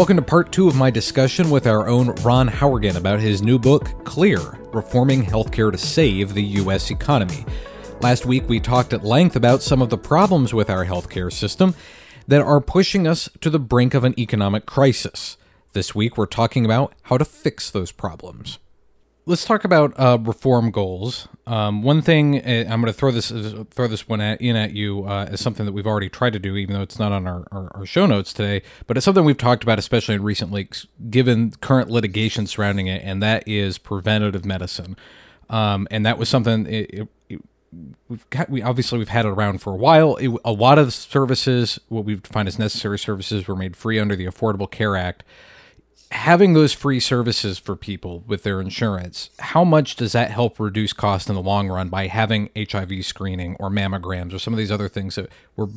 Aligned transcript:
Welcome 0.00 0.16
to 0.16 0.22
part 0.22 0.50
two 0.50 0.66
of 0.66 0.76
my 0.76 0.90
discussion 0.90 1.50
with 1.50 1.66
our 1.66 1.86
own 1.86 2.14
Ron 2.22 2.48
Howrigon 2.48 2.96
about 2.96 3.20
his 3.20 3.42
new 3.42 3.58
book, 3.58 4.02
Clear 4.02 4.38
Reforming 4.72 5.22
Healthcare 5.22 5.70
to 5.70 5.76
Save 5.76 6.32
the 6.32 6.42
U.S. 6.42 6.90
Economy. 6.90 7.44
Last 8.00 8.24
week, 8.24 8.48
we 8.48 8.60
talked 8.60 8.94
at 8.94 9.04
length 9.04 9.36
about 9.36 9.60
some 9.60 9.82
of 9.82 9.90
the 9.90 9.98
problems 9.98 10.54
with 10.54 10.70
our 10.70 10.86
healthcare 10.86 11.30
system 11.30 11.74
that 12.26 12.40
are 12.40 12.62
pushing 12.62 13.06
us 13.06 13.28
to 13.42 13.50
the 13.50 13.58
brink 13.58 13.92
of 13.92 14.04
an 14.04 14.18
economic 14.18 14.64
crisis. 14.64 15.36
This 15.74 15.94
week, 15.94 16.16
we're 16.16 16.24
talking 16.24 16.64
about 16.64 16.94
how 17.02 17.18
to 17.18 17.24
fix 17.26 17.70
those 17.70 17.92
problems. 17.92 18.58
Let's 19.30 19.44
talk 19.44 19.62
about 19.62 19.94
uh, 19.96 20.18
reform 20.20 20.72
goals. 20.72 21.28
Um, 21.46 21.84
one 21.84 22.02
thing 22.02 22.44
uh, 22.44 22.64
I'm 22.68 22.80
going 22.80 22.86
to 22.86 22.92
throw 22.92 23.12
this 23.12 23.30
throw 23.70 23.86
this 23.86 24.08
one 24.08 24.20
at, 24.20 24.40
in 24.40 24.56
at 24.56 24.72
you 24.72 25.04
uh, 25.04 25.28
as 25.30 25.40
something 25.40 25.64
that 25.66 25.70
we've 25.70 25.86
already 25.86 26.08
tried 26.08 26.32
to 26.32 26.40
do, 26.40 26.56
even 26.56 26.74
though 26.74 26.82
it's 26.82 26.98
not 26.98 27.12
on 27.12 27.28
our, 27.28 27.46
our, 27.52 27.70
our, 27.76 27.86
show 27.86 28.06
notes 28.06 28.32
today. 28.32 28.60
But 28.88 28.96
it's 28.96 29.04
something 29.04 29.24
we've 29.24 29.38
talked 29.38 29.62
about, 29.62 29.78
especially 29.78 30.16
in 30.16 30.24
recent 30.24 30.50
weeks, 30.50 30.88
given 31.10 31.52
current 31.60 31.88
litigation 31.88 32.48
surrounding 32.48 32.88
it, 32.88 33.04
and 33.04 33.22
that 33.22 33.46
is 33.46 33.78
preventative 33.78 34.44
medicine. 34.44 34.96
Um, 35.48 35.86
and 35.92 36.04
that 36.04 36.18
was 36.18 36.28
something 36.28 36.66
it, 36.66 37.08
it, 37.28 37.40
we've 38.08 38.28
got. 38.30 38.50
We 38.50 38.62
obviously 38.62 38.98
we've 38.98 39.10
had 39.10 39.26
it 39.26 39.28
around 39.28 39.62
for 39.62 39.72
a 39.72 39.76
while. 39.76 40.16
It, 40.16 40.32
a 40.44 40.50
lot 40.50 40.76
of 40.76 40.92
services, 40.92 41.78
what 41.88 42.04
we 42.04 42.16
find 42.16 42.48
as 42.48 42.58
necessary 42.58 42.98
services, 42.98 43.46
were 43.46 43.54
made 43.54 43.76
free 43.76 44.00
under 44.00 44.16
the 44.16 44.26
Affordable 44.26 44.68
Care 44.68 44.96
Act 44.96 45.22
having 46.10 46.54
those 46.54 46.72
free 46.72 47.00
services 47.00 47.58
for 47.58 47.76
people 47.76 48.24
with 48.26 48.42
their 48.42 48.60
insurance, 48.60 49.30
how 49.38 49.64
much 49.64 49.96
does 49.96 50.12
that 50.12 50.30
help 50.30 50.58
reduce 50.58 50.92
cost 50.92 51.28
in 51.28 51.34
the 51.34 51.42
long 51.42 51.68
run 51.68 51.88
by 51.88 52.08
having 52.08 52.50
HIV 52.56 53.04
screening 53.04 53.56
or 53.60 53.70
mammograms 53.70 54.34
or 54.34 54.38
some 54.38 54.52
of 54.52 54.58
these 54.58 54.72
other 54.72 54.88
things 54.88 55.14
that 55.14 55.30
were 55.56 55.68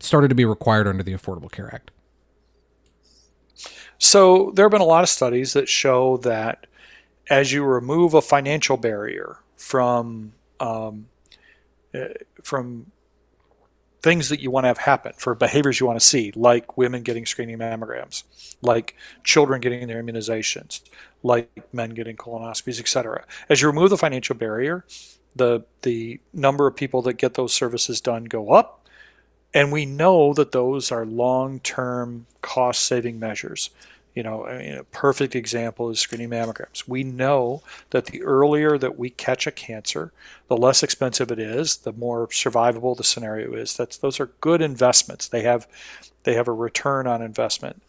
started 0.00 0.28
to 0.28 0.34
be 0.34 0.44
required 0.44 0.86
under 0.86 1.02
the 1.02 1.12
Affordable 1.12 1.50
Care 1.50 1.74
Act? 1.74 1.90
So 3.98 4.50
there 4.54 4.64
have 4.64 4.72
been 4.72 4.80
a 4.80 4.84
lot 4.84 5.02
of 5.02 5.08
studies 5.08 5.52
that 5.52 5.68
show 5.68 6.16
that 6.18 6.66
as 7.28 7.52
you 7.52 7.62
remove 7.62 8.14
a 8.14 8.22
financial 8.22 8.76
barrier 8.76 9.38
from 9.56 10.32
um, 10.58 11.06
eh, 11.94 12.08
from 12.42 12.91
things 14.02 14.28
that 14.30 14.40
you 14.40 14.50
want 14.50 14.64
to 14.64 14.68
have 14.68 14.78
happen, 14.78 15.12
for 15.16 15.34
behaviors 15.34 15.78
you 15.78 15.86
want 15.86 15.98
to 15.98 16.04
see, 16.04 16.32
like 16.34 16.76
women 16.76 17.02
getting 17.02 17.24
screening 17.24 17.58
mammograms, 17.58 18.24
like 18.60 18.96
children 19.22 19.60
getting 19.60 19.86
their 19.86 20.02
immunizations, 20.02 20.82
like 21.22 21.48
men 21.72 21.90
getting 21.90 22.16
colonoscopies, 22.16 22.80
etc. 22.80 23.24
As 23.48 23.62
you 23.62 23.68
remove 23.68 23.90
the 23.90 23.96
financial 23.96 24.34
barrier, 24.34 24.84
the 25.36 25.64
the 25.82 26.20
number 26.32 26.66
of 26.66 26.76
people 26.76 27.02
that 27.02 27.14
get 27.14 27.34
those 27.34 27.52
services 27.52 28.00
done 28.00 28.24
go 28.24 28.52
up, 28.52 28.88
and 29.54 29.72
we 29.72 29.86
know 29.86 30.34
that 30.34 30.52
those 30.52 30.90
are 30.90 31.06
long-term 31.06 32.26
cost-saving 32.40 33.18
measures. 33.18 33.70
You 34.14 34.22
know, 34.22 34.46
I 34.46 34.58
mean, 34.58 34.74
a 34.74 34.84
perfect 34.84 35.34
example 35.34 35.88
is 35.88 35.98
screening 35.98 36.30
mammograms. 36.30 36.86
We 36.86 37.02
know 37.02 37.62
that 37.90 38.06
the 38.06 38.22
earlier 38.22 38.76
that 38.76 38.98
we 38.98 39.08
catch 39.08 39.46
a 39.46 39.50
cancer, 39.50 40.12
the 40.48 40.56
less 40.56 40.82
expensive 40.82 41.30
it 41.30 41.38
is, 41.38 41.78
the 41.78 41.92
more 41.92 42.26
survivable 42.28 42.96
the 42.96 43.04
scenario 43.04 43.54
is. 43.54 43.74
That's 43.76 43.96
those 43.96 44.20
are 44.20 44.26
good 44.40 44.60
investments. 44.60 45.28
They 45.28 45.42
have 45.42 45.66
they 46.24 46.34
have 46.34 46.48
a 46.48 46.52
return 46.52 47.06
on 47.06 47.22
investment. 47.22 47.82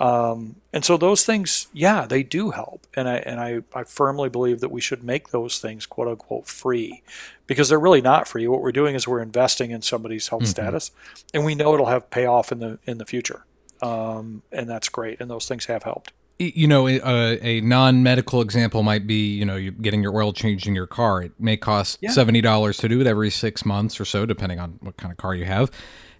Um, 0.00 0.56
and 0.72 0.82
so 0.82 0.96
those 0.96 1.26
things, 1.26 1.68
yeah, 1.74 2.06
they 2.06 2.22
do 2.22 2.50
help. 2.50 2.86
And 2.94 3.08
I 3.08 3.16
and 3.16 3.40
I, 3.40 3.60
I 3.74 3.84
firmly 3.84 4.28
believe 4.28 4.60
that 4.60 4.70
we 4.70 4.80
should 4.80 5.04
make 5.04 5.28
those 5.28 5.58
things 5.58 5.86
quote 5.86 6.08
unquote 6.08 6.46
free 6.46 7.02
because 7.46 7.68
they're 7.68 7.80
really 7.80 8.00
not 8.00 8.28
free. 8.28 8.48
What 8.48 8.62
we're 8.62 8.72
doing 8.72 8.94
is 8.94 9.08
we're 9.08 9.22
investing 9.22 9.70
in 9.70 9.82
somebody's 9.82 10.28
health 10.28 10.42
mm-hmm. 10.42 10.50
status 10.50 10.90
and 11.32 11.44
we 11.44 11.54
know 11.54 11.74
it'll 11.74 11.86
have 11.86 12.10
payoff 12.10 12.52
in 12.52 12.60
the 12.60 12.78
in 12.86 12.98
the 12.98 13.06
future 13.06 13.44
um, 13.82 14.42
and 14.52 14.68
that's 14.68 14.88
great. 14.88 15.20
And 15.20 15.30
those 15.30 15.46
things 15.48 15.66
have 15.66 15.82
helped. 15.82 16.12
You 16.38 16.66
know, 16.66 16.88
a, 16.88 17.00
a 17.42 17.60
non-medical 17.60 18.40
example 18.40 18.82
might 18.82 19.06
be, 19.06 19.34
you 19.34 19.44
know, 19.44 19.56
you 19.56 19.72
getting 19.72 20.02
your 20.02 20.16
oil 20.16 20.32
changed 20.32 20.66
in 20.66 20.74
your 20.74 20.86
car. 20.86 21.22
It 21.22 21.32
may 21.38 21.58
cost 21.58 21.98
yeah. 22.00 22.10
seventy 22.10 22.40
dollars 22.40 22.78
to 22.78 22.88
do 22.88 22.98
it 23.00 23.06
every 23.06 23.28
six 23.28 23.66
months 23.66 24.00
or 24.00 24.06
so, 24.06 24.24
depending 24.24 24.58
on 24.58 24.78
what 24.80 24.96
kind 24.96 25.12
of 25.12 25.18
car 25.18 25.34
you 25.34 25.44
have. 25.44 25.70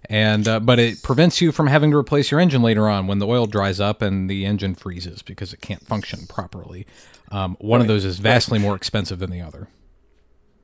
And 0.09 0.47
uh, 0.47 0.59
but 0.59 0.77
it 0.77 1.01
prevents 1.01 1.41
you 1.41 1.51
from 1.51 1.67
having 1.67 1.89
to 1.89 1.97
replace 1.97 2.29
your 2.29 2.39
engine 2.39 2.61
later 2.61 2.87
on 2.87 3.07
when 3.07 3.17
the 3.17 3.25
oil 3.25 3.47
dries 3.47 3.79
up 3.79 4.03
and 4.03 4.29
the 4.29 4.45
engine 4.45 4.75
freezes 4.75 5.23
because 5.23 5.53
it 5.53 5.61
can't 5.61 5.85
function 5.87 6.27
properly. 6.27 6.85
Um, 7.31 7.57
one 7.59 7.79
right. 7.79 7.81
of 7.81 7.87
those 7.87 8.05
is 8.05 8.19
vastly 8.19 8.59
right. 8.59 8.65
more 8.65 8.75
expensive 8.75 9.17
than 9.17 9.31
the 9.31 9.41
other. 9.41 9.69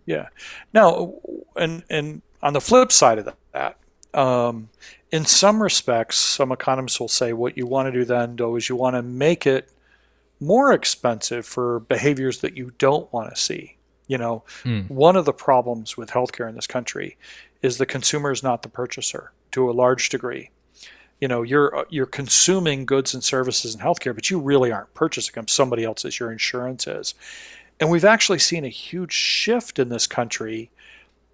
Yeah. 0.05 0.27
Now, 0.71 1.15
and 1.55 1.83
and 1.89 2.21
on 2.43 2.53
the 2.53 2.61
flip 2.61 2.91
side 2.91 3.17
of 3.19 3.33
that, 3.53 3.77
um, 4.17 4.69
in 5.11 5.25
some 5.25 5.61
respects, 5.61 6.17
some 6.17 6.51
economists 6.51 6.99
will 6.99 7.07
say 7.07 7.31
what 7.31 7.55
you 7.55 7.65
want 7.65 7.87
to 7.87 7.91
do 7.91 8.03
then, 8.03 8.35
though, 8.35 8.55
is 8.55 8.67
you 8.67 8.75
want 8.75 8.95
to 8.95 9.01
make 9.01 9.45
it 9.45 9.71
more 10.39 10.73
expensive 10.73 11.45
for 11.45 11.81
behaviors 11.81 12.39
that 12.39 12.57
you 12.57 12.71
don't 12.77 13.11
want 13.13 13.33
to 13.33 13.39
see. 13.39 13.77
You 14.07 14.17
know, 14.17 14.43
mm. 14.63 14.89
one 14.89 15.15
of 15.15 15.25
the 15.25 15.33
problems 15.33 15.97
with 15.97 16.09
healthcare 16.09 16.49
in 16.49 16.55
this 16.55 16.67
country 16.67 17.17
is 17.61 17.77
the 17.77 17.85
consumer 17.85 18.31
is 18.31 18.41
not 18.41 18.61
the 18.61 18.69
purchaser 18.69 19.31
to 19.51 19.69
a 19.69 19.73
large 19.73 20.09
degree. 20.09 20.49
You 21.19 21.27
know, 21.27 21.41
you're 21.41 21.85
you're 21.89 22.05
consuming 22.05 22.85
goods 22.85 23.13
and 23.13 23.23
services 23.23 23.75
in 23.75 23.81
healthcare, 23.81 24.15
but 24.15 24.29
you 24.29 24.39
really 24.39 24.71
aren't 24.71 24.93
purchasing 24.93 25.33
them. 25.33 25.47
Somebody 25.47 25.83
else's, 25.83 26.19
your 26.19 26.31
insurance 26.31 26.87
is. 26.87 27.15
And 27.79 27.89
we've 27.89 28.05
actually 28.05 28.39
seen 28.39 28.65
a 28.65 28.69
huge 28.69 29.13
shift 29.13 29.77
in 29.77 29.89
this 29.89 30.07
country 30.07 30.71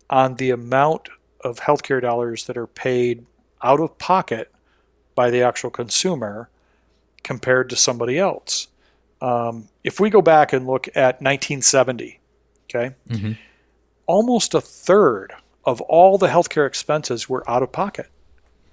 on 0.10 0.36
the 0.36 0.50
amount 0.50 1.10
of 1.44 1.60
healthcare 1.60 2.02
dollars 2.02 2.46
that 2.46 2.58
are 2.58 2.68
paid 2.68 3.26
out 3.62 3.80
of 3.80 3.98
pocket 3.98 4.52
by 5.16 5.30
the 5.30 5.42
actual 5.42 5.70
consumer 5.70 6.50
compared 7.24 7.70
to 7.70 7.76
somebody 7.76 8.20
else. 8.20 8.68
Um, 9.22 9.70
if 9.84 10.00
we 10.00 10.10
go 10.10 10.22
back 10.22 10.54
and 10.54 10.68
look 10.68 10.88
at 10.90 11.22
1970, 11.22 12.20
okay, 12.66 12.96
mm-hmm. 13.10 13.32
almost 14.06 14.54
a 14.54 14.62
third 14.62 15.34
of 15.64 15.80
all 15.82 16.18
the 16.18 16.28
healthcare 16.28 16.68
expenses 16.68 17.30
were 17.30 17.50
out 17.50 17.64
of 17.64 17.72
pocket. 17.72 18.08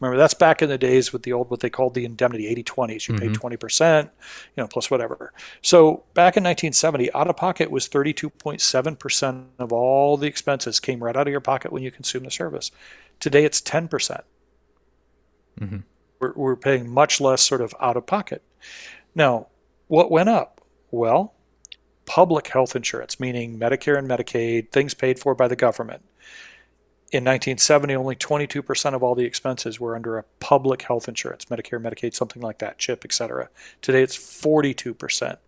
Remember, 0.01 0.17
that's 0.17 0.35
back 0.35 0.63
in 0.63 0.71
the 0.71 0.79
days 0.79 1.13
with 1.13 1.25
the 1.25 1.33
old, 1.33 1.51
what 1.51 1.61
they 1.61 1.69
called 1.69 1.93
the 1.95 2.07
indemnity 2.07 2.47
80 2.49 2.65
20s. 2.65 3.09
You 3.09 3.15
mm-hmm. 3.15 3.33
paid 3.33 3.59
20%, 3.59 4.05
you 4.05 4.11
know, 4.57 4.67
plus 4.67 4.91
whatever. 4.91 5.33
So 5.61 6.05
back 6.15 6.39
in 6.39 6.43
1970, 6.43 7.13
out 7.13 7.29
of 7.29 7.37
pocket 7.37 7.71
was 7.71 7.87
32.7% 7.89 9.45
of 9.59 9.73
all 9.73 10.17
the 10.17 10.27
expenses 10.27 10.81
came 10.81 11.05
right 11.05 11.17
out 11.17 11.27
of 11.27 11.31
your 11.31 11.41
pocket 11.41 11.71
when 11.71 11.83
you 11.83 11.91
consume 11.91 12.25
the 12.25 12.31
service. 12.31 12.71
Today, 13.21 13.45
it's 13.45 13.61
10%. 13.61 14.23
Mm-hmm. 15.61 15.77
We're, 16.19 16.33
we're 16.35 16.57
paying 16.57 16.89
much 16.91 17.21
less 17.21 17.43
sort 17.43 17.61
of 17.61 17.75
out 17.79 17.99
of 17.99 18.07
pocket. 18.07 18.43
Now, 19.15 19.49
what 19.89 20.11
went 20.11 20.31
up? 20.31 20.63
Well, 20.91 21.35
public 22.07 22.49
health 22.49 22.75
insurance, 22.75 23.21
meaning 23.21 23.59
Medicare 23.59 23.99
and 23.99 24.09
Medicaid, 24.09 24.73
things 24.73 24.95
paid 24.95 25.19
for 25.19 25.35
by 25.35 25.47
the 25.47 25.57
government. 25.57 26.03
In 27.13 27.25
1970, 27.25 27.97
only 27.97 28.15
22% 28.15 28.95
of 28.95 29.03
all 29.03 29.17
the 29.17 29.25
expenses 29.25 29.81
were 29.81 29.97
under 29.97 30.17
a 30.17 30.25
public 30.39 30.83
health 30.83 31.09
insurance, 31.09 31.47
Medicare, 31.47 31.83
Medicaid, 31.83 32.15
something 32.15 32.41
like 32.41 32.59
that, 32.59 32.79
CHIP, 32.79 33.05
etc. 33.05 33.49
Today 33.83 34.03
it's 34.03 34.17
42%. 34.17 35.39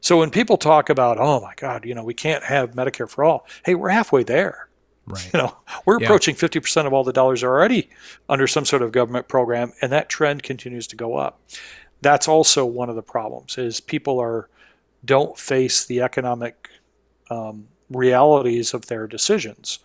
So 0.00 0.18
when 0.18 0.30
people 0.30 0.56
talk 0.56 0.88
about, 0.88 1.18
oh 1.18 1.40
my 1.40 1.52
God, 1.56 1.84
you 1.84 1.94
know, 1.94 2.04
we 2.04 2.14
can't 2.14 2.44
have 2.44 2.72
Medicare 2.72 3.08
for 3.08 3.22
all, 3.24 3.46
hey, 3.64 3.74
we're 3.74 3.90
halfway 3.90 4.22
there. 4.22 4.68
Right. 5.06 5.30
You 5.34 5.40
know, 5.40 5.56
we're 5.84 6.00
yeah. 6.00 6.06
approaching 6.06 6.34
50% 6.34 6.86
of 6.86 6.92
all 6.92 7.04
the 7.04 7.12
dollars 7.12 7.42
are 7.42 7.50
already 7.50 7.88
under 8.28 8.46
some 8.46 8.64
sort 8.64 8.82
of 8.82 8.92
government 8.92 9.28
program, 9.28 9.72
and 9.80 9.92
that 9.92 10.08
trend 10.08 10.42
continues 10.42 10.86
to 10.88 10.96
go 10.96 11.16
up. 11.16 11.40
That's 12.00 12.28
also 12.28 12.64
one 12.64 12.88
of 12.88 12.96
the 12.96 13.02
problems 13.02 13.58
is 13.58 13.80
people 13.80 14.18
are 14.20 14.48
don't 15.04 15.38
face 15.38 15.84
the 15.84 16.02
economic 16.02 16.68
um, 17.30 17.68
realities 17.90 18.74
of 18.74 18.86
their 18.86 19.06
decisions. 19.06 19.78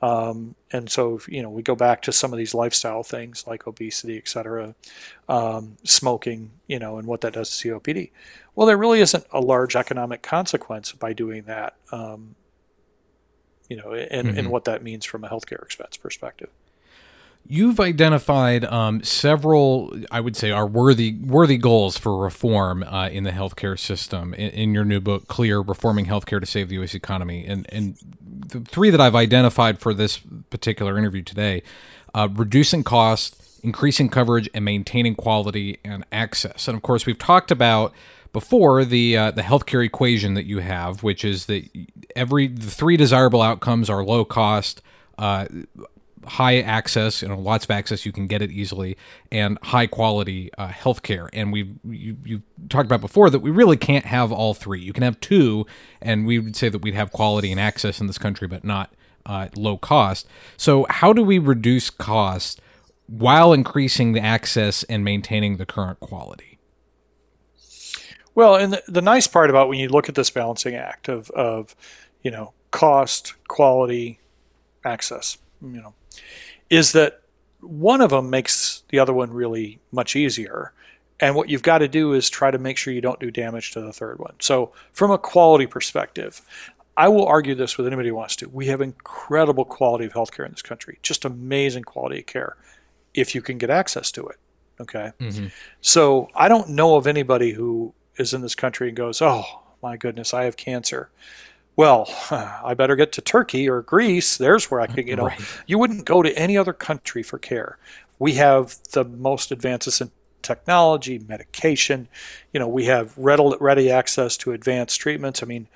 Um, 0.00 0.54
and 0.70 0.88
so, 0.88 1.20
you 1.26 1.42
know, 1.42 1.50
we 1.50 1.62
go 1.62 1.74
back 1.74 2.02
to 2.02 2.12
some 2.12 2.32
of 2.32 2.38
these 2.38 2.54
lifestyle 2.54 3.02
things 3.02 3.46
like 3.46 3.66
obesity, 3.66 4.16
et 4.16 4.28
cetera, 4.28 4.74
um, 5.28 5.76
smoking, 5.82 6.52
you 6.68 6.78
know, 6.78 6.98
and 6.98 7.08
what 7.08 7.22
that 7.22 7.32
does 7.32 7.58
to 7.58 7.80
COPD. 7.80 8.10
Well, 8.54 8.66
there 8.66 8.76
really 8.76 9.00
isn't 9.00 9.26
a 9.32 9.40
large 9.40 9.74
economic 9.74 10.22
consequence 10.22 10.92
by 10.92 11.12
doing 11.12 11.44
that. 11.44 11.74
Um, 11.90 12.36
you 13.68 13.76
know, 13.76 13.92
and, 13.92 14.28
mm-hmm. 14.28 14.38
and 14.38 14.50
what 14.50 14.64
that 14.64 14.82
means 14.82 15.04
from 15.04 15.24
a 15.24 15.28
healthcare 15.28 15.62
expense 15.62 15.96
perspective. 15.96 16.48
You've 17.50 17.80
identified 17.80 18.66
um, 18.66 19.02
several, 19.02 19.96
I 20.10 20.20
would 20.20 20.36
say, 20.36 20.50
are 20.50 20.66
worthy 20.66 21.14
worthy 21.14 21.56
goals 21.56 21.96
for 21.96 22.18
reform 22.18 22.82
uh, 22.82 23.08
in 23.08 23.24
the 23.24 23.30
healthcare 23.30 23.78
system 23.78 24.34
in, 24.34 24.50
in, 24.50 24.74
your 24.74 24.84
new 24.84 25.00
book, 25.00 25.28
"Clear: 25.28 25.60
Reforming 25.60 26.04
Healthcare 26.04 26.40
to 26.40 26.46
Save 26.46 26.68
the 26.68 26.74
U.S. 26.74 26.94
Economy." 26.94 27.46
And 27.46 27.66
and 27.72 27.96
the 28.20 28.60
three 28.60 28.90
that 28.90 29.00
I've 29.00 29.14
identified 29.14 29.78
for 29.78 29.94
this 29.94 30.20
particular 30.50 30.98
interview 30.98 31.22
today: 31.22 31.62
uh, 32.12 32.28
reducing 32.30 32.84
costs, 32.84 33.58
increasing 33.62 34.10
coverage, 34.10 34.50
and 34.52 34.62
maintaining 34.62 35.14
quality 35.14 35.78
and 35.82 36.04
access. 36.12 36.68
And 36.68 36.76
of 36.76 36.82
course, 36.82 37.06
we've 37.06 37.18
talked 37.18 37.50
about 37.50 37.94
before 38.34 38.84
the 38.84 39.16
uh, 39.16 39.30
the 39.30 39.42
healthcare 39.42 39.82
equation 39.82 40.34
that 40.34 40.44
you 40.44 40.58
have, 40.58 41.02
which 41.02 41.24
is 41.24 41.46
that 41.46 41.66
every 42.14 42.48
the 42.48 42.70
three 42.70 42.98
desirable 42.98 43.40
outcomes 43.40 43.88
are 43.88 44.04
low 44.04 44.26
cost, 44.26 44.82
uh, 45.16 45.46
high 46.28 46.60
access, 46.60 47.22
you 47.22 47.28
know, 47.28 47.38
lots 47.38 47.64
of 47.64 47.70
access, 47.70 48.06
you 48.06 48.12
can 48.12 48.26
get 48.26 48.42
it 48.42 48.50
easily, 48.50 48.96
and 49.32 49.58
high 49.62 49.86
quality 49.86 50.50
uh, 50.58 50.68
healthcare. 50.68 51.28
And 51.32 51.52
we 51.52 51.74
you, 51.84 52.16
you 52.24 52.42
talked 52.68 52.86
about 52.86 53.00
before 53.00 53.30
that 53.30 53.40
we 53.40 53.50
really 53.50 53.76
can't 53.76 54.04
have 54.04 54.30
all 54.32 54.54
three. 54.54 54.80
You 54.80 54.92
can 54.92 55.02
have 55.02 55.18
two, 55.20 55.66
and 56.00 56.26
we 56.26 56.38
would 56.38 56.56
say 56.56 56.68
that 56.68 56.82
we'd 56.82 56.94
have 56.94 57.12
quality 57.12 57.50
and 57.50 57.60
access 57.60 58.00
in 58.00 58.06
this 58.06 58.18
country, 58.18 58.46
but 58.48 58.64
not 58.64 58.92
uh, 59.26 59.48
low 59.56 59.76
cost. 59.76 60.26
So 60.56 60.86
how 60.88 61.12
do 61.12 61.22
we 61.22 61.38
reduce 61.38 61.90
cost 61.90 62.60
while 63.06 63.52
increasing 63.52 64.12
the 64.12 64.20
access 64.20 64.82
and 64.84 65.04
maintaining 65.04 65.56
the 65.56 65.66
current 65.66 66.00
quality? 66.00 66.58
Well, 68.34 68.54
and 68.54 68.72
the, 68.74 68.82
the 68.86 69.02
nice 69.02 69.26
part 69.26 69.50
about 69.50 69.68
when 69.68 69.78
you 69.78 69.88
look 69.88 70.08
at 70.08 70.14
this 70.14 70.30
balancing 70.30 70.74
act 70.74 71.08
of, 71.08 71.30
of 71.30 71.74
you 72.22 72.30
know, 72.30 72.52
cost, 72.70 73.34
quality, 73.48 74.20
access, 74.84 75.38
you 75.60 75.80
know, 75.80 75.94
is 76.70 76.92
that 76.92 77.22
one 77.60 78.00
of 78.00 78.10
them 78.10 78.30
makes 78.30 78.82
the 78.88 78.98
other 78.98 79.12
one 79.12 79.32
really 79.32 79.80
much 79.90 80.16
easier. 80.16 80.72
And 81.20 81.34
what 81.34 81.48
you've 81.48 81.62
got 81.62 81.78
to 81.78 81.88
do 81.88 82.12
is 82.12 82.30
try 82.30 82.50
to 82.50 82.58
make 82.58 82.76
sure 82.76 82.92
you 82.92 83.00
don't 83.00 83.18
do 83.18 83.30
damage 83.30 83.72
to 83.72 83.80
the 83.80 83.92
third 83.92 84.18
one. 84.18 84.34
So, 84.40 84.72
from 84.92 85.10
a 85.10 85.18
quality 85.18 85.66
perspective, 85.66 86.40
I 86.96 87.08
will 87.08 87.26
argue 87.26 87.54
this 87.54 87.76
with 87.76 87.86
anybody 87.86 88.10
who 88.10 88.14
wants 88.14 88.36
to. 88.36 88.48
We 88.48 88.66
have 88.66 88.80
incredible 88.80 89.64
quality 89.64 90.04
of 90.04 90.12
healthcare 90.12 90.44
in 90.44 90.52
this 90.52 90.62
country, 90.62 90.98
just 91.02 91.24
amazing 91.24 91.84
quality 91.84 92.20
of 92.20 92.26
care 92.26 92.56
if 93.14 93.34
you 93.34 93.42
can 93.42 93.58
get 93.58 93.70
access 93.70 94.12
to 94.12 94.28
it. 94.28 94.36
Okay. 94.80 95.10
Mm-hmm. 95.18 95.46
So, 95.80 96.28
I 96.36 96.48
don't 96.48 96.70
know 96.70 96.94
of 96.94 97.08
anybody 97.08 97.52
who 97.52 97.94
is 98.16 98.32
in 98.32 98.42
this 98.42 98.54
country 98.54 98.88
and 98.88 98.96
goes, 98.96 99.20
oh, 99.20 99.44
my 99.82 99.96
goodness, 99.96 100.32
I 100.32 100.44
have 100.44 100.56
cancer 100.56 101.10
well, 101.78 102.12
I 102.64 102.74
better 102.74 102.96
get 102.96 103.12
to 103.12 103.20
Turkey 103.20 103.68
or 103.70 103.82
Greece. 103.82 104.36
There's 104.36 104.68
where 104.68 104.80
I 104.80 104.88
could, 104.88 105.06
you 105.06 105.14
know, 105.14 105.26
right. 105.26 105.40
you 105.68 105.78
wouldn't 105.78 106.04
go 106.04 106.22
to 106.22 106.36
any 106.36 106.58
other 106.58 106.72
country 106.72 107.22
for 107.22 107.38
care. 107.38 107.78
We 108.18 108.32
have 108.34 108.76
the 108.90 109.04
most 109.04 109.52
advances 109.52 110.00
in 110.00 110.10
technology, 110.42 111.20
medication. 111.20 112.08
You 112.52 112.58
know, 112.58 112.66
we 112.66 112.86
have 112.86 113.16
ready, 113.16 113.52
ready 113.60 113.92
access 113.92 114.36
to 114.38 114.50
advanced 114.50 115.00
treatments. 115.00 115.40
I 115.40 115.46
mean, 115.46 115.68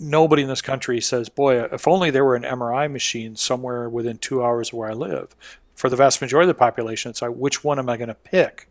nobody 0.00 0.40
in 0.40 0.48
this 0.48 0.62
country 0.62 1.02
says, 1.02 1.28
boy, 1.28 1.64
if 1.64 1.86
only 1.86 2.10
there 2.10 2.24
were 2.24 2.36
an 2.36 2.42
MRI 2.42 2.90
machine 2.90 3.36
somewhere 3.36 3.90
within 3.90 4.16
two 4.16 4.42
hours 4.42 4.70
of 4.70 4.78
where 4.78 4.88
I 4.88 4.94
live. 4.94 5.36
For 5.74 5.90
the 5.90 5.96
vast 5.96 6.22
majority 6.22 6.48
of 6.48 6.56
the 6.56 6.58
population, 6.58 7.10
it's 7.10 7.20
like, 7.20 7.32
which 7.32 7.62
one 7.62 7.78
am 7.78 7.90
I 7.90 7.98
going 7.98 8.08
to 8.08 8.14
pick? 8.14 8.70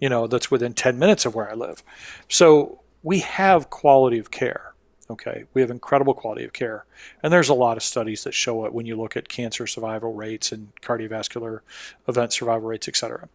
You 0.00 0.08
know, 0.08 0.26
that's 0.26 0.50
within 0.50 0.74
10 0.74 0.98
minutes 0.98 1.26
of 1.26 1.36
where 1.36 1.48
I 1.48 1.54
live. 1.54 1.84
So 2.28 2.80
we 3.04 3.20
have 3.20 3.70
quality 3.70 4.18
of 4.18 4.32
care 4.32 4.71
Okay, 5.12 5.44
we 5.52 5.60
have 5.60 5.70
incredible 5.70 6.14
quality 6.14 6.42
of 6.42 6.54
care, 6.54 6.86
and 7.22 7.30
there's 7.30 7.50
a 7.50 7.54
lot 7.54 7.76
of 7.76 7.82
studies 7.82 8.24
that 8.24 8.32
show 8.32 8.64
it 8.64 8.72
when 8.72 8.86
you 8.86 8.96
look 8.96 9.14
at 9.14 9.28
cancer 9.28 9.66
survival 9.66 10.14
rates 10.14 10.52
and 10.52 10.74
cardiovascular 10.80 11.60
event 12.08 12.32
survival 12.32 12.68
rates, 12.68 12.88
et 12.88 12.96
cetera. 12.96 13.28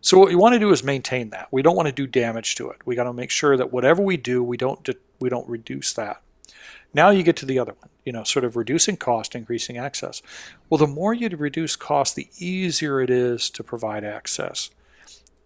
So 0.00 0.18
what 0.18 0.28
we 0.28 0.36
want 0.36 0.54
to 0.54 0.60
do 0.60 0.70
is 0.70 0.84
maintain 0.84 1.30
that. 1.30 1.48
We 1.50 1.62
don't 1.62 1.74
want 1.74 1.88
to 1.88 1.92
do 1.92 2.06
damage 2.06 2.54
to 2.56 2.70
it. 2.70 2.78
We 2.86 2.94
got 2.94 3.04
to 3.04 3.12
make 3.12 3.30
sure 3.30 3.56
that 3.56 3.72
whatever 3.72 4.02
we 4.02 4.16
do, 4.16 4.40
we 4.40 4.56
don't 4.56 4.88
we 5.18 5.28
don't 5.28 5.48
reduce 5.48 5.94
that. 5.94 6.22
Now 6.94 7.10
you 7.10 7.24
get 7.24 7.36
to 7.38 7.46
the 7.46 7.58
other 7.58 7.72
one, 7.72 7.90
you 8.04 8.12
know, 8.12 8.22
sort 8.22 8.44
of 8.44 8.54
reducing 8.54 8.96
cost, 8.96 9.34
increasing 9.34 9.78
access. 9.78 10.22
Well, 10.70 10.78
the 10.78 10.86
more 10.86 11.12
you 11.12 11.28
reduce 11.30 11.74
cost, 11.74 12.14
the 12.14 12.28
easier 12.38 13.00
it 13.00 13.10
is 13.10 13.50
to 13.50 13.64
provide 13.64 14.04
access. 14.04 14.70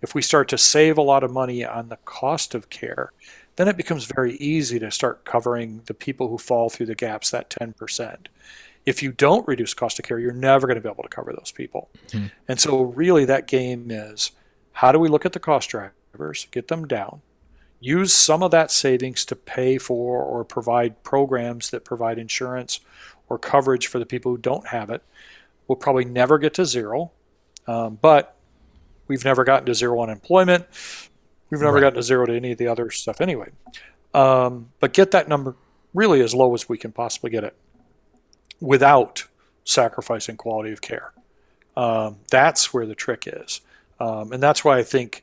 If 0.03 0.15
we 0.15 0.23
start 0.23 0.49
to 0.49 0.59
save 0.59 0.99
a 0.99 1.03
lot 1.03 1.25
of 1.25 1.33
money 1.33 1.65
on 1.65 1.89
the 1.89 1.99
cost 2.05 2.55
of 2.55 2.71
care, 2.71 3.13
then 3.57 3.69
it 3.69 3.77
becomes 3.77 4.05
very 4.05 4.37
easy 4.37 4.79
to 4.79 4.91
start 4.91 5.25
covering 5.25 5.83
the 5.87 5.95
people 5.95 6.29
who 6.29 6.39
fall 6.39 6.71
through 6.71 6.87
the 6.87 6.95
gaps, 6.95 7.31
that 7.31 7.51
10%. 7.51 8.27
If 8.87 9.03
you 9.03 9.13
don't 9.13 9.47
reduce 9.47 9.75
cost 9.75 9.99
of 9.99 10.05
care, 10.05 10.19
you're 10.19 10.33
never 10.33 10.67
going 10.67 10.77
to 10.77 10.81
be 10.81 10.89
able 10.89 11.03
to 11.03 11.09
cover 11.09 11.33
those 11.33 11.53
people. 11.53 11.91
Mm-hmm. 12.09 12.27
And 12.49 12.59
so, 12.59 12.83
really, 12.83 13.25
that 13.27 13.47
game 13.47 13.91
is 13.91 14.31
how 14.73 14.93
do 14.93 14.99
we 14.99 15.09
look 15.09 15.27
at 15.27 15.33
the 15.33 15.41
cost 15.41 15.69
drivers, 15.69 16.47
get 16.51 16.69
them 16.69 16.87
down, 16.87 17.21
use 17.81 18.15
some 18.15 18.43
of 18.43 18.51
that 18.53 18.71
savings 18.71 19.25
to 19.27 19.37
pay 19.37 19.79
for 19.79 20.23
or 20.23 20.45
provide 20.45 21.03
programs 21.03 21.71
that 21.71 21.85
provide 21.85 22.19
insurance 22.19 22.81
or 23.29 23.39
coverage 23.39 23.87
for 23.87 23.99
the 23.99 24.07
people 24.07 24.33
who 24.33 24.39
don't 24.39 24.69
have 24.69 24.91
it. 24.91 25.03
We'll 25.67 25.77
probably 25.77 26.05
never 26.05 26.39
get 26.39 26.55
to 26.55 26.65
zero, 26.65 27.13
um, 27.67 27.99
but 28.01 28.37
we've 29.07 29.25
never 29.25 29.45
gotten 29.45 29.67
to 29.67 29.75
zero 29.75 30.03
unemployment. 30.03 30.67
We've 31.51 31.61
never 31.61 31.75
right. 31.75 31.81
gotten 31.81 31.97
to 31.97 32.03
zero 32.03 32.27
to 32.27 32.35
any 32.35 32.53
of 32.53 32.59
the 32.59 32.69
other 32.69 32.91
stuff 32.91 33.21
anyway. 33.21 33.49
Um, 34.15 34.71
but 34.81 34.93
get 34.93 35.11
that 35.11 35.29
number 35.29 35.57
really 35.95 36.21
as 36.21 36.35
low 36.35 36.55
as 36.55 36.69
we 36.69 36.79
can 36.79 36.93
possibly 36.93 37.31
get 37.31 37.45
it 37.45 37.57
without 38.61 39.25
sacrificing 39.65 40.37
quality 40.37 40.73
of 40.73 40.81
care. 40.81 41.13
Um, 41.77 42.19
that's 42.31 42.73
where 42.73 42.87
the 42.87 42.95
trick 42.95 43.25
is. 43.27 43.61
Um, 43.99 44.33
and 44.33 44.43
that's 44.43 44.65
why 44.65 44.79
I 44.79 44.83
think 44.83 45.23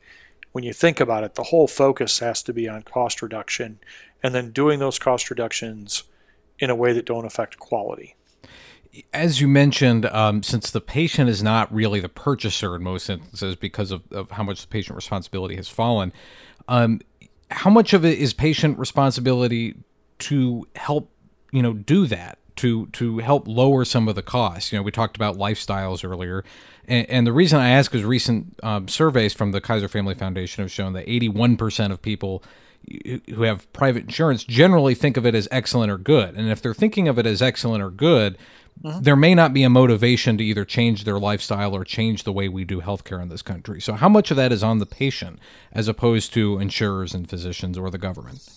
when 0.52 0.64
you 0.64 0.72
think 0.72 1.00
about 1.00 1.24
it, 1.24 1.34
the 1.34 1.44
whole 1.44 1.68
focus 1.68 2.18
has 2.20 2.42
to 2.44 2.52
be 2.52 2.68
on 2.68 2.82
cost 2.82 3.22
reduction 3.22 3.78
and 4.22 4.34
then 4.34 4.50
doing 4.50 4.78
those 4.78 4.98
cost 4.98 5.30
reductions 5.30 6.04
in 6.58 6.70
a 6.70 6.74
way 6.74 6.92
that 6.92 7.06
don't 7.06 7.24
affect 7.24 7.58
quality 7.58 8.16
as 9.12 9.40
you 9.40 9.48
mentioned, 9.48 10.06
um, 10.06 10.42
since 10.42 10.70
the 10.70 10.80
patient 10.80 11.28
is 11.28 11.42
not 11.42 11.72
really 11.72 12.00
the 12.00 12.08
purchaser 12.08 12.76
in 12.76 12.82
most 12.82 13.08
instances 13.08 13.56
because 13.56 13.90
of, 13.90 14.02
of 14.12 14.30
how 14.32 14.42
much 14.42 14.62
the 14.62 14.68
patient 14.68 14.96
responsibility 14.96 15.56
has 15.56 15.68
fallen, 15.68 16.12
um, 16.68 17.00
how 17.50 17.70
much 17.70 17.92
of 17.92 18.04
it 18.04 18.18
is 18.18 18.32
patient 18.32 18.78
responsibility 18.78 19.76
to 20.18 20.66
help 20.74 21.10
you 21.52 21.62
know 21.62 21.72
do 21.72 22.06
that 22.06 22.38
to 22.56 22.86
to 22.88 23.18
help 23.18 23.46
lower 23.46 23.84
some 23.84 24.08
of 24.08 24.14
the 24.14 24.22
costs? 24.22 24.72
You 24.72 24.78
know, 24.78 24.82
we 24.82 24.90
talked 24.90 25.16
about 25.16 25.36
lifestyles 25.36 26.08
earlier, 26.08 26.44
and, 26.86 27.08
and 27.08 27.26
the 27.26 27.32
reason 27.32 27.58
I 27.60 27.70
ask 27.70 27.94
is 27.94 28.04
recent 28.04 28.58
um, 28.62 28.88
surveys 28.88 29.32
from 29.32 29.52
the 29.52 29.60
Kaiser 29.60 29.88
Family 29.88 30.14
Foundation 30.14 30.62
have 30.62 30.70
shown 30.70 30.92
that 30.94 31.08
81 31.08 31.56
percent 31.56 31.92
of 31.92 32.02
people 32.02 32.42
who 33.28 33.42
have 33.42 33.70
private 33.72 34.04
insurance 34.04 34.44
generally 34.44 34.94
think 34.94 35.16
of 35.16 35.26
it 35.26 35.34
as 35.34 35.48
excellent 35.50 35.90
or 35.90 35.98
good. 35.98 36.34
And 36.34 36.50
if 36.50 36.62
they're 36.62 36.74
thinking 36.74 37.08
of 37.08 37.18
it 37.18 37.26
as 37.26 37.42
excellent 37.42 37.82
or 37.82 37.90
good, 37.90 38.38
mm-hmm. 38.82 39.02
there 39.02 39.16
may 39.16 39.34
not 39.34 39.52
be 39.52 39.62
a 39.62 39.70
motivation 39.70 40.38
to 40.38 40.44
either 40.44 40.64
change 40.64 41.04
their 41.04 41.18
lifestyle 41.18 41.74
or 41.74 41.84
change 41.84 42.24
the 42.24 42.32
way 42.32 42.48
we 42.48 42.64
do 42.64 42.80
healthcare 42.80 43.20
in 43.20 43.28
this 43.28 43.42
country. 43.42 43.80
So, 43.80 43.94
how 43.94 44.08
much 44.08 44.30
of 44.30 44.36
that 44.36 44.52
is 44.52 44.62
on 44.62 44.78
the 44.78 44.86
patient 44.86 45.38
as 45.72 45.88
opposed 45.88 46.32
to 46.34 46.58
insurers 46.58 47.14
and 47.14 47.28
physicians 47.28 47.76
or 47.78 47.90
the 47.90 47.98
government? 47.98 48.48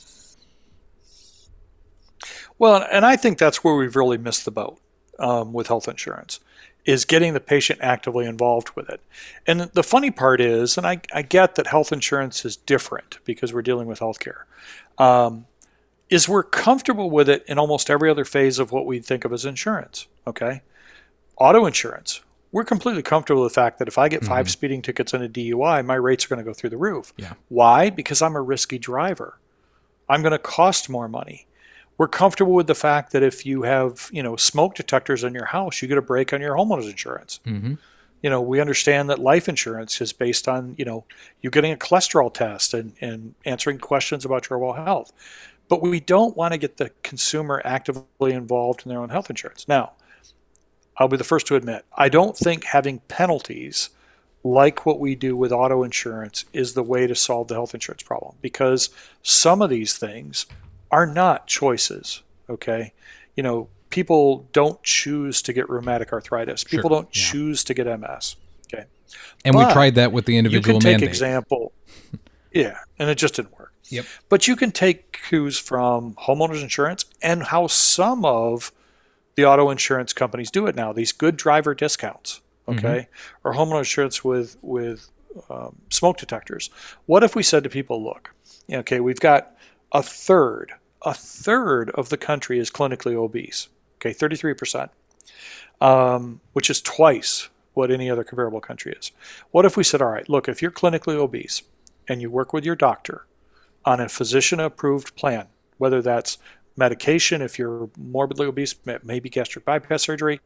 Well, 2.59 2.85
and 2.91 3.05
I 3.05 3.15
think 3.15 3.37
that's 3.37 3.63
where 3.63 3.75
we've 3.75 3.95
really 3.95 4.19
missed 4.19 4.45
the 4.45 4.51
boat 4.51 4.79
um, 5.17 5.51
with 5.51 5.67
health 5.67 5.87
insurance 5.87 6.39
is 6.85 7.05
getting 7.05 7.33
the 7.33 7.39
patient 7.39 7.79
actively 7.81 8.25
involved 8.25 8.71
with 8.75 8.89
it. 8.89 9.01
And 9.45 9.61
the 9.61 9.83
funny 9.83 10.11
part 10.11 10.41
is, 10.41 10.77
and 10.77 10.87
I, 10.87 11.01
I 11.13 11.21
get 11.21 11.55
that 11.55 11.67
health 11.67 11.91
insurance 11.91 12.43
is 12.43 12.55
different 12.55 13.19
because 13.23 13.53
we're 13.53 13.61
dealing 13.61 13.87
with 13.87 13.99
healthcare. 13.99 14.43
Um, 14.97 15.45
is 16.09 16.27
we're 16.27 16.43
comfortable 16.43 17.09
with 17.09 17.29
it 17.29 17.43
in 17.47 17.57
almost 17.57 17.89
every 17.89 18.09
other 18.09 18.25
phase 18.25 18.59
of 18.59 18.71
what 18.71 18.85
we 18.85 18.99
think 18.99 19.23
of 19.23 19.31
as 19.31 19.45
insurance. 19.45 20.07
Okay. 20.27 20.61
Auto 21.37 21.65
insurance. 21.65 22.21
We're 22.51 22.65
completely 22.65 23.01
comfortable 23.01 23.43
with 23.43 23.53
the 23.53 23.61
fact 23.61 23.79
that 23.79 23.87
if 23.87 23.97
I 23.97 24.09
get 24.09 24.25
5 24.25 24.29
mm-hmm. 24.29 24.49
speeding 24.49 24.81
tickets 24.81 25.13
and 25.13 25.23
a 25.23 25.29
DUI, 25.29 25.85
my 25.85 25.95
rates 25.95 26.25
are 26.25 26.27
going 26.27 26.39
to 26.39 26.43
go 26.43 26.53
through 26.53 26.71
the 26.71 26.77
roof. 26.77 27.13
Yeah. 27.15 27.33
Why? 27.47 27.89
Because 27.89 28.21
I'm 28.21 28.35
a 28.35 28.41
risky 28.41 28.77
driver. 28.77 29.39
I'm 30.09 30.21
going 30.21 30.33
to 30.33 30.39
cost 30.39 30.89
more 30.89 31.07
money. 31.07 31.47
We're 32.01 32.07
comfortable 32.07 32.53
with 32.53 32.65
the 32.65 32.73
fact 32.73 33.11
that 33.11 33.21
if 33.21 33.45
you 33.45 33.61
have, 33.61 34.09
you 34.11 34.23
know, 34.23 34.35
smoke 34.35 34.73
detectors 34.73 35.23
in 35.23 35.35
your 35.35 35.45
house, 35.45 35.83
you 35.83 35.87
get 35.87 35.99
a 35.99 36.01
break 36.01 36.33
on 36.33 36.41
your 36.41 36.55
homeowner's 36.55 36.87
insurance. 36.87 37.39
Mm-hmm. 37.45 37.75
You 38.23 38.29
know, 38.31 38.41
we 38.41 38.59
understand 38.59 39.11
that 39.11 39.19
life 39.19 39.47
insurance 39.47 40.01
is 40.01 40.11
based 40.11 40.47
on, 40.47 40.73
you 40.79 40.83
know, 40.83 41.05
you 41.43 41.51
getting 41.51 41.71
a 41.71 41.75
cholesterol 41.75 42.33
test 42.33 42.73
and, 42.73 42.93
and 43.01 43.35
answering 43.45 43.77
questions 43.77 44.25
about 44.25 44.49
your 44.49 44.57
well 44.57 44.73
health. 44.73 45.13
But 45.69 45.83
we 45.83 45.99
don't 45.99 46.35
want 46.35 46.53
to 46.53 46.57
get 46.57 46.77
the 46.77 46.89
consumer 47.03 47.61
actively 47.63 48.33
involved 48.33 48.81
in 48.83 48.89
their 48.89 48.99
own 48.99 49.09
health 49.09 49.29
insurance. 49.29 49.67
Now, 49.67 49.91
I'll 50.97 51.07
be 51.07 51.17
the 51.17 51.23
first 51.23 51.45
to 51.47 51.55
admit, 51.55 51.85
I 51.95 52.09
don't 52.09 52.35
think 52.35 52.63
having 52.63 52.97
penalties 53.09 53.91
like 54.43 54.87
what 54.87 54.99
we 54.99 55.13
do 55.13 55.37
with 55.37 55.51
auto 55.51 55.83
insurance 55.83 56.45
is 56.51 56.73
the 56.73 56.81
way 56.81 57.05
to 57.05 57.13
solve 57.13 57.47
the 57.47 57.53
health 57.53 57.75
insurance 57.75 58.01
problem 58.01 58.37
because 58.41 58.89
some 59.21 59.61
of 59.61 59.69
these 59.69 59.99
things 59.99 60.47
are 60.91 61.05
not 61.05 61.47
choices, 61.47 62.21
okay? 62.49 62.93
You 63.35 63.43
know, 63.43 63.69
people 63.89 64.47
don't 64.51 64.81
choose 64.83 65.41
to 65.43 65.53
get 65.53 65.69
rheumatic 65.69 66.11
arthritis. 66.13 66.63
People 66.63 66.89
sure. 66.89 67.01
don't 67.01 67.15
yeah. 67.15 67.23
choose 67.23 67.63
to 67.65 67.73
get 67.73 67.87
MS, 67.87 68.35
okay? 68.67 68.85
And 69.45 69.53
but 69.53 69.67
we 69.67 69.73
tried 69.73 69.95
that 69.95 70.11
with 70.11 70.25
the 70.25 70.37
individual 70.37 70.75
you 70.75 70.81
can 70.81 70.99
take 70.99 71.07
example. 71.07 71.71
yeah, 72.51 72.79
and 72.99 73.09
it 73.09 73.15
just 73.15 73.35
didn't 73.35 73.57
work. 73.57 73.73
Yep. 73.89 74.05
But 74.29 74.47
you 74.47 74.55
can 74.55 74.71
take 74.71 75.19
cues 75.27 75.57
from 75.57 76.13
homeowners 76.15 76.61
insurance 76.61 77.05
and 77.21 77.43
how 77.43 77.67
some 77.67 78.23
of 78.23 78.71
the 79.35 79.45
auto 79.45 79.69
insurance 79.69 80.13
companies 80.13 80.49
do 80.49 80.65
it 80.67 80.75
now. 80.75 80.93
These 80.93 81.11
good 81.11 81.35
driver 81.35 81.75
discounts, 81.75 82.41
mm-hmm. 82.67 82.79
okay, 82.79 83.07
mm-hmm. 83.07 83.47
or 83.47 83.53
homeowner 83.53 83.79
insurance 83.79 84.23
with 84.23 84.57
with 84.61 85.09
um, 85.49 85.75
smoke 85.89 86.17
detectors. 86.17 86.69
What 87.05 87.23
if 87.23 87.35
we 87.35 87.43
said 87.43 87.63
to 87.63 87.69
people, 87.69 88.03
look, 88.03 88.33
okay, 88.71 88.99
we've 88.99 89.19
got 89.19 89.55
a 89.91 90.03
third, 90.03 90.73
a 91.03 91.13
third 91.13 91.89
of 91.91 92.09
the 92.09 92.17
country 92.17 92.59
is 92.59 92.71
clinically 92.71 93.15
obese. 93.15 93.67
Okay, 93.97 94.13
33%. 94.13 94.89
um, 95.81 96.41
which 96.53 96.69
is 96.69 96.81
twice 96.81 97.49
what 97.73 97.91
any 97.91 98.09
other 98.09 98.23
comparable 98.23 98.61
country 98.61 98.93
is. 98.93 99.11
What 99.51 99.65
if 99.65 99.77
we 99.77 99.83
said, 99.83 100.01
all 100.01 100.09
right, 100.09 100.29
look, 100.29 100.47
if 100.47 100.61
you're 100.61 100.71
clinically 100.71 101.15
obese 101.15 101.63
and 102.07 102.21
you 102.21 102.29
work 102.29 102.53
with 102.53 102.65
your 102.65 102.75
doctor 102.75 103.25
on 103.85 103.99
a 103.99 104.09
physician 104.09 104.59
approved 104.59 105.15
plan, 105.15 105.47
whether 105.77 106.01
that's 106.01 106.37
medication, 106.77 107.41
if 107.41 107.57
you're 107.57 107.89
morbidly 107.97 108.45
obese, 108.45 108.75
maybe 109.03 109.29
gastric 109.29 109.65
bypass 109.65 110.03
surgery, 110.03 110.39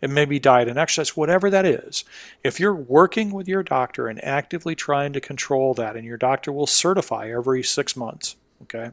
it 0.00 0.08
may 0.10 0.24
be 0.24 0.38
diet 0.38 0.68
and 0.68 0.78
exercise, 0.78 1.16
whatever 1.16 1.50
that 1.50 1.66
is. 1.66 2.04
If 2.42 2.58
you're 2.58 2.74
working 2.74 3.30
with 3.32 3.48
your 3.48 3.62
doctor 3.62 4.08
and 4.08 4.22
actively 4.24 4.74
trying 4.74 5.12
to 5.12 5.20
control 5.20 5.74
that, 5.74 5.96
and 5.96 6.06
your 6.06 6.16
doctor 6.16 6.52
will 6.52 6.66
certify 6.66 7.30
every 7.30 7.62
six 7.62 7.94
months, 7.96 8.36
okay, 8.62 8.92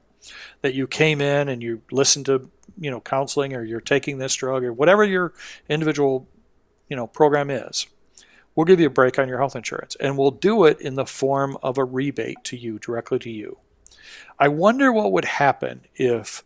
that 0.62 0.74
you 0.74 0.88
came 0.88 1.22
in 1.22 1.50
and 1.50 1.62
you 1.62 1.82
listened 1.91 2.25
to 2.25 2.50
you 2.79 2.91
know 2.91 3.00
counseling 3.00 3.53
or 3.53 3.63
you're 3.63 3.82
taking 3.82 4.17
this 4.17 4.36
drug 4.36 4.63
or 4.63 4.74
whatever 4.74 5.03
your 5.03 5.34
individual 5.70 6.27
you 6.89 6.96
know 6.96 7.08
program 7.08 7.50
is 7.50 7.88
we'll 8.55 8.65
give 8.65 8.79
you 8.79 8.88
a 8.88 8.91
break 8.91 9.20
on 9.20 9.27
your 9.27 9.38
health 9.38 9.55
insurance 9.55 9.96
and 10.00 10.17
we'll 10.17 10.32
do 10.32 10.65
it 10.65 10.79
in 10.82 10.96
the 10.96 11.05
form 11.05 11.58
of 11.62 11.77
a 11.77 11.84
rebate 11.84 12.44
to 12.46 12.58
you 12.58 12.79
directly 12.79 13.20
to 13.20 13.29
you. 13.29 13.58
I 14.39 14.48
wonder 14.48 14.91
what 14.91 15.12
would 15.12 15.25
happen 15.25 15.82
if 15.96 16.44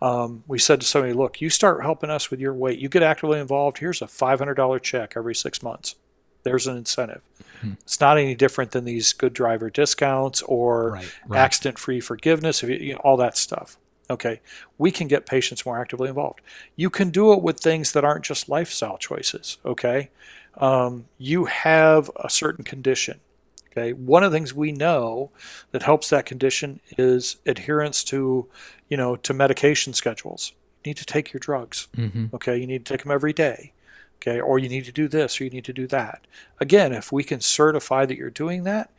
um, 0.00 0.42
we 0.48 0.58
said 0.58 0.80
to 0.80 0.86
somebody 0.86 1.12
look 1.12 1.40
you 1.40 1.48
start 1.48 1.82
helping 1.82 2.10
us 2.10 2.30
with 2.30 2.40
your 2.40 2.54
weight. 2.54 2.78
You 2.78 2.88
get 2.88 3.02
actively 3.02 3.38
involved. 3.38 3.78
Here's 3.78 4.02
a 4.02 4.06
$500 4.06 4.82
check 4.82 5.14
every 5.16 5.34
six 5.34 5.62
months. 5.62 5.94
There's 6.42 6.66
an 6.66 6.76
incentive 6.76 7.22
it's 7.82 8.00
not 8.00 8.18
any 8.18 8.34
different 8.34 8.72
than 8.72 8.84
these 8.84 9.12
good 9.12 9.32
driver 9.32 9.70
discounts 9.70 10.42
or 10.42 10.92
right, 10.92 11.14
right. 11.26 11.38
accident 11.38 11.78
free 11.78 12.00
forgiveness 12.00 12.62
you 12.62 12.92
know, 12.92 13.00
all 13.04 13.16
that 13.16 13.36
stuff 13.36 13.76
Okay, 14.12 14.40
we 14.76 14.90
can 14.90 15.08
get 15.08 15.24
patients 15.24 15.64
more 15.64 15.80
actively 15.80 16.08
involved. 16.08 16.40
You 16.76 16.90
can 16.90 17.10
do 17.10 17.32
it 17.32 17.40
with 17.40 17.60
things 17.60 17.92
that 17.92 18.04
aren't 18.04 18.24
just 18.24 18.48
lifestyle 18.48 18.98
choices. 18.98 19.56
Okay, 19.64 20.10
um, 20.58 21.06
you 21.18 21.46
have 21.46 22.10
a 22.16 22.28
certain 22.28 22.64
condition. 22.64 23.20
Okay, 23.70 23.94
one 23.94 24.22
of 24.22 24.30
the 24.30 24.36
things 24.36 24.52
we 24.52 24.70
know 24.70 25.30
that 25.70 25.82
helps 25.82 26.10
that 26.10 26.26
condition 26.26 26.80
is 26.98 27.36
adherence 27.46 28.04
to, 28.04 28.46
you 28.88 28.98
know, 28.98 29.16
to 29.16 29.32
medication 29.32 29.94
schedules. 29.94 30.52
You 30.84 30.90
need 30.90 30.98
to 30.98 31.06
take 31.06 31.32
your 31.32 31.40
drugs. 31.40 31.88
Mm-hmm. 31.96 32.26
Okay, 32.34 32.58
you 32.58 32.66
need 32.66 32.84
to 32.84 32.92
take 32.92 33.02
them 33.02 33.12
every 33.12 33.32
day. 33.32 33.72
Okay, 34.22 34.40
or 34.40 34.58
you 34.58 34.68
need 34.68 34.84
to 34.84 34.92
do 34.92 35.08
this 35.08 35.40
or 35.40 35.44
you 35.44 35.50
need 35.50 35.64
to 35.64 35.72
do 35.72 35.86
that. 35.88 36.26
Again, 36.60 36.92
if 36.92 37.10
we 37.10 37.24
can 37.24 37.40
certify 37.40 38.06
that 38.06 38.16
you're 38.16 38.30
doing 38.30 38.62
that, 38.64 38.90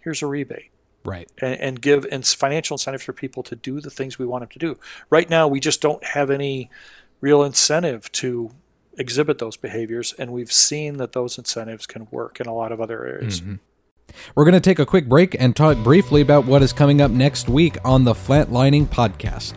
here's 0.00 0.22
a 0.22 0.26
rebate 0.26 0.70
right 1.04 1.30
and, 1.38 1.60
and 1.60 1.80
give 1.80 2.06
and 2.10 2.26
financial 2.26 2.74
incentives 2.74 3.04
for 3.04 3.12
people 3.12 3.42
to 3.42 3.54
do 3.56 3.80
the 3.80 3.90
things 3.90 4.18
we 4.18 4.26
want 4.26 4.42
them 4.42 4.48
to 4.48 4.58
do 4.58 4.78
right 5.10 5.28
now 5.28 5.46
we 5.46 5.60
just 5.60 5.80
don't 5.80 6.02
have 6.02 6.30
any 6.30 6.70
real 7.20 7.42
incentive 7.42 8.10
to 8.12 8.50
exhibit 8.96 9.38
those 9.38 9.56
behaviors 9.56 10.14
and 10.18 10.32
we've 10.32 10.52
seen 10.52 10.96
that 10.96 11.12
those 11.12 11.36
incentives 11.36 11.86
can 11.86 12.06
work 12.10 12.40
in 12.40 12.46
a 12.46 12.54
lot 12.54 12.72
of 12.72 12.80
other 12.80 13.06
areas 13.06 13.40
mm-hmm. 13.40 13.56
We're 14.34 14.44
going 14.44 14.54
to 14.54 14.60
take 14.60 14.78
a 14.78 14.86
quick 14.86 15.08
break 15.08 15.34
and 15.40 15.56
talk 15.56 15.78
briefly 15.78 16.20
about 16.20 16.44
what 16.44 16.62
is 16.62 16.72
coming 16.72 17.00
up 17.00 17.10
next 17.10 17.48
week 17.48 17.78
on 17.84 18.04
the 18.04 18.12
Flatlining 18.12 18.86
Podcast. 18.86 19.54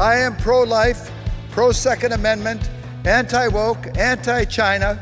I 0.00 0.16
am 0.16 0.36
pro 0.38 0.62
life, 0.62 1.10
pro 1.50 1.70
Second 1.70 2.12
Amendment, 2.12 2.68
anti 3.04 3.48
woke, 3.48 3.98
anti 3.98 4.44
China, 4.44 4.98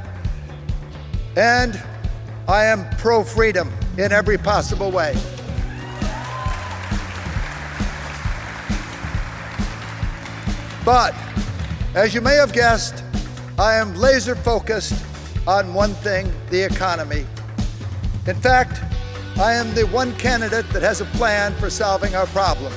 and 1.36 1.80
I 2.48 2.64
am 2.64 2.88
pro 2.96 3.22
freedom 3.22 3.72
in 3.96 4.12
every 4.12 4.38
possible 4.38 4.90
way. 4.90 5.14
But 10.84 11.14
as 11.94 12.12
you 12.12 12.20
may 12.20 12.34
have 12.34 12.52
guessed, 12.52 13.04
I 13.58 13.76
am 13.76 13.94
laser 13.94 14.34
focused 14.34 15.04
on 15.46 15.72
one 15.72 15.94
thing 15.94 16.32
the 16.50 16.60
economy. 16.60 17.26
In 18.26 18.36
fact, 18.36 18.80
I 19.36 19.54
am 19.54 19.72
the 19.74 19.86
one 19.86 20.14
candidate 20.16 20.68
that 20.70 20.82
has 20.82 21.00
a 21.00 21.04
plan 21.16 21.54
for 21.54 21.70
solving 21.70 22.14
our 22.14 22.26
problem. 22.26 22.72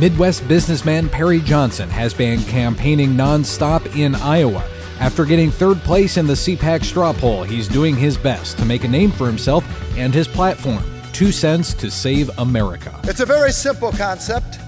Midwest 0.00 0.48
businessman 0.48 1.10
Perry 1.10 1.40
Johnson 1.40 1.90
has 1.90 2.14
been 2.14 2.42
campaigning 2.44 3.10
nonstop 3.10 3.84
in 3.94 4.14
Iowa. 4.14 4.64
After 4.98 5.26
getting 5.26 5.50
third 5.50 5.76
place 5.80 6.16
in 6.16 6.26
the 6.26 6.32
CPAC 6.32 6.84
straw 6.84 7.12
poll, 7.12 7.42
he's 7.42 7.68
doing 7.68 7.94
his 7.94 8.16
best 8.16 8.56
to 8.56 8.64
make 8.64 8.84
a 8.84 8.88
name 8.88 9.10
for 9.10 9.26
himself 9.26 9.62
and 9.98 10.14
his 10.14 10.26
platform 10.26 10.82
Two 11.12 11.30
Cents 11.30 11.74
to 11.74 11.90
Save 11.90 12.30
America. 12.38 12.98
It's 13.04 13.20
a 13.20 13.26
very 13.26 13.52
simple 13.52 13.92
concept. 13.92 14.58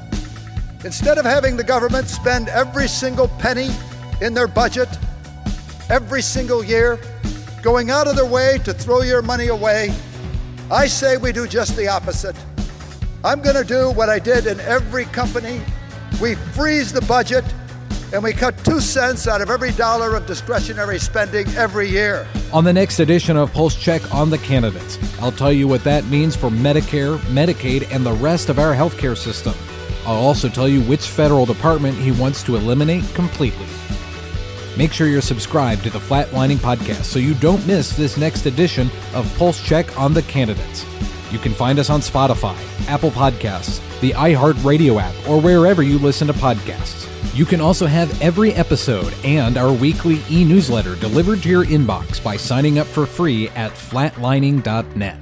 Instead 0.84 1.16
of 1.16 1.24
having 1.24 1.56
the 1.56 1.64
government 1.64 2.08
spend 2.08 2.50
every 2.50 2.86
single 2.86 3.28
penny 3.28 3.70
in 4.20 4.34
their 4.34 4.48
budget 4.48 4.90
every 5.88 6.20
single 6.20 6.62
year, 6.62 7.00
going 7.62 7.88
out 7.88 8.06
of 8.06 8.16
their 8.16 8.26
way 8.26 8.58
to 8.64 8.74
throw 8.74 9.00
your 9.00 9.22
money 9.22 9.46
away, 9.46 9.94
I 10.70 10.86
say 10.88 11.16
we 11.16 11.32
do 11.32 11.46
just 11.46 11.74
the 11.74 11.88
opposite. 11.88 12.36
I'm 13.24 13.40
going 13.40 13.54
to 13.54 13.64
do 13.64 13.90
what 13.92 14.08
I 14.08 14.18
did 14.18 14.46
in 14.46 14.58
every 14.60 15.04
company. 15.06 15.60
We 16.20 16.34
freeze 16.34 16.92
the 16.92 17.02
budget 17.02 17.44
and 18.12 18.22
we 18.22 18.32
cut 18.32 18.58
two 18.64 18.80
cents 18.80 19.28
out 19.28 19.40
of 19.40 19.48
every 19.48 19.70
dollar 19.72 20.16
of 20.16 20.26
discretionary 20.26 20.98
spending 20.98 21.46
every 21.54 21.88
year. 21.88 22.26
On 22.52 22.64
the 22.64 22.72
next 22.72 22.98
edition 22.98 23.36
of 23.36 23.52
Pulse 23.52 23.76
Check 23.76 24.12
on 24.12 24.28
the 24.28 24.38
Candidates, 24.38 24.98
I'll 25.20 25.32
tell 25.32 25.52
you 25.52 25.68
what 25.68 25.84
that 25.84 26.04
means 26.06 26.34
for 26.34 26.50
Medicare, 26.50 27.16
Medicaid, 27.30 27.90
and 27.94 28.04
the 28.04 28.12
rest 28.12 28.48
of 28.48 28.58
our 28.58 28.74
healthcare 28.74 29.16
system. 29.16 29.54
I'll 30.04 30.16
also 30.16 30.48
tell 30.48 30.68
you 30.68 30.82
which 30.82 31.06
federal 31.06 31.46
department 31.46 31.96
he 31.96 32.10
wants 32.10 32.42
to 32.42 32.56
eliminate 32.56 33.04
completely. 33.14 33.66
Make 34.76 34.92
sure 34.92 35.06
you're 35.06 35.22
subscribed 35.22 35.84
to 35.84 35.90
the 35.90 36.00
Flatlining 36.00 36.56
Podcast 36.56 37.04
so 37.04 37.20
you 37.20 37.34
don't 37.34 37.64
miss 37.68 37.96
this 37.96 38.16
next 38.16 38.46
edition 38.46 38.90
of 39.14 39.32
Pulse 39.38 39.62
Check 39.62 39.96
on 39.98 40.12
the 40.12 40.22
Candidates. 40.22 40.84
You 41.32 41.38
can 41.38 41.52
find 41.52 41.78
us 41.78 41.90
on 41.90 42.00
Spotify, 42.00 42.56
Apple 42.86 43.10
Podcasts, 43.10 43.80
the 44.00 44.10
iHeartRadio 44.10 45.00
app, 45.00 45.14
or 45.28 45.40
wherever 45.40 45.82
you 45.82 45.98
listen 45.98 46.26
to 46.28 46.34
podcasts. 46.34 47.08
You 47.34 47.46
can 47.46 47.62
also 47.62 47.86
have 47.86 48.20
every 48.20 48.52
episode 48.52 49.14
and 49.24 49.56
our 49.56 49.72
weekly 49.72 50.20
e 50.30 50.44
newsletter 50.44 50.94
delivered 50.96 51.42
to 51.42 51.48
your 51.48 51.64
inbox 51.64 52.22
by 52.22 52.36
signing 52.36 52.78
up 52.78 52.86
for 52.86 53.06
free 53.06 53.48
at 53.50 53.72
flatlining.net. 53.72 55.18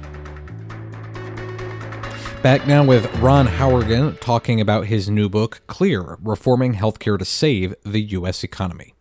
Back 2.41 2.65
now 2.65 2.83
with 2.83 3.05
Ron 3.17 3.47
Howrigon 3.47 4.19
talking 4.19 4.59
about 4.59 4.87
his 4.87 5.09
new 5.09 5.29
book, 5.29 5.61
Clear 5.67 6.17
Reforming 6.21 6.73
Healthcare 6.73 7.19
to 7.19 7.23
Save 7.23 7.75
the 7.85 8.01
U.S. 8.01 8.43
Economy. 8.43 8.95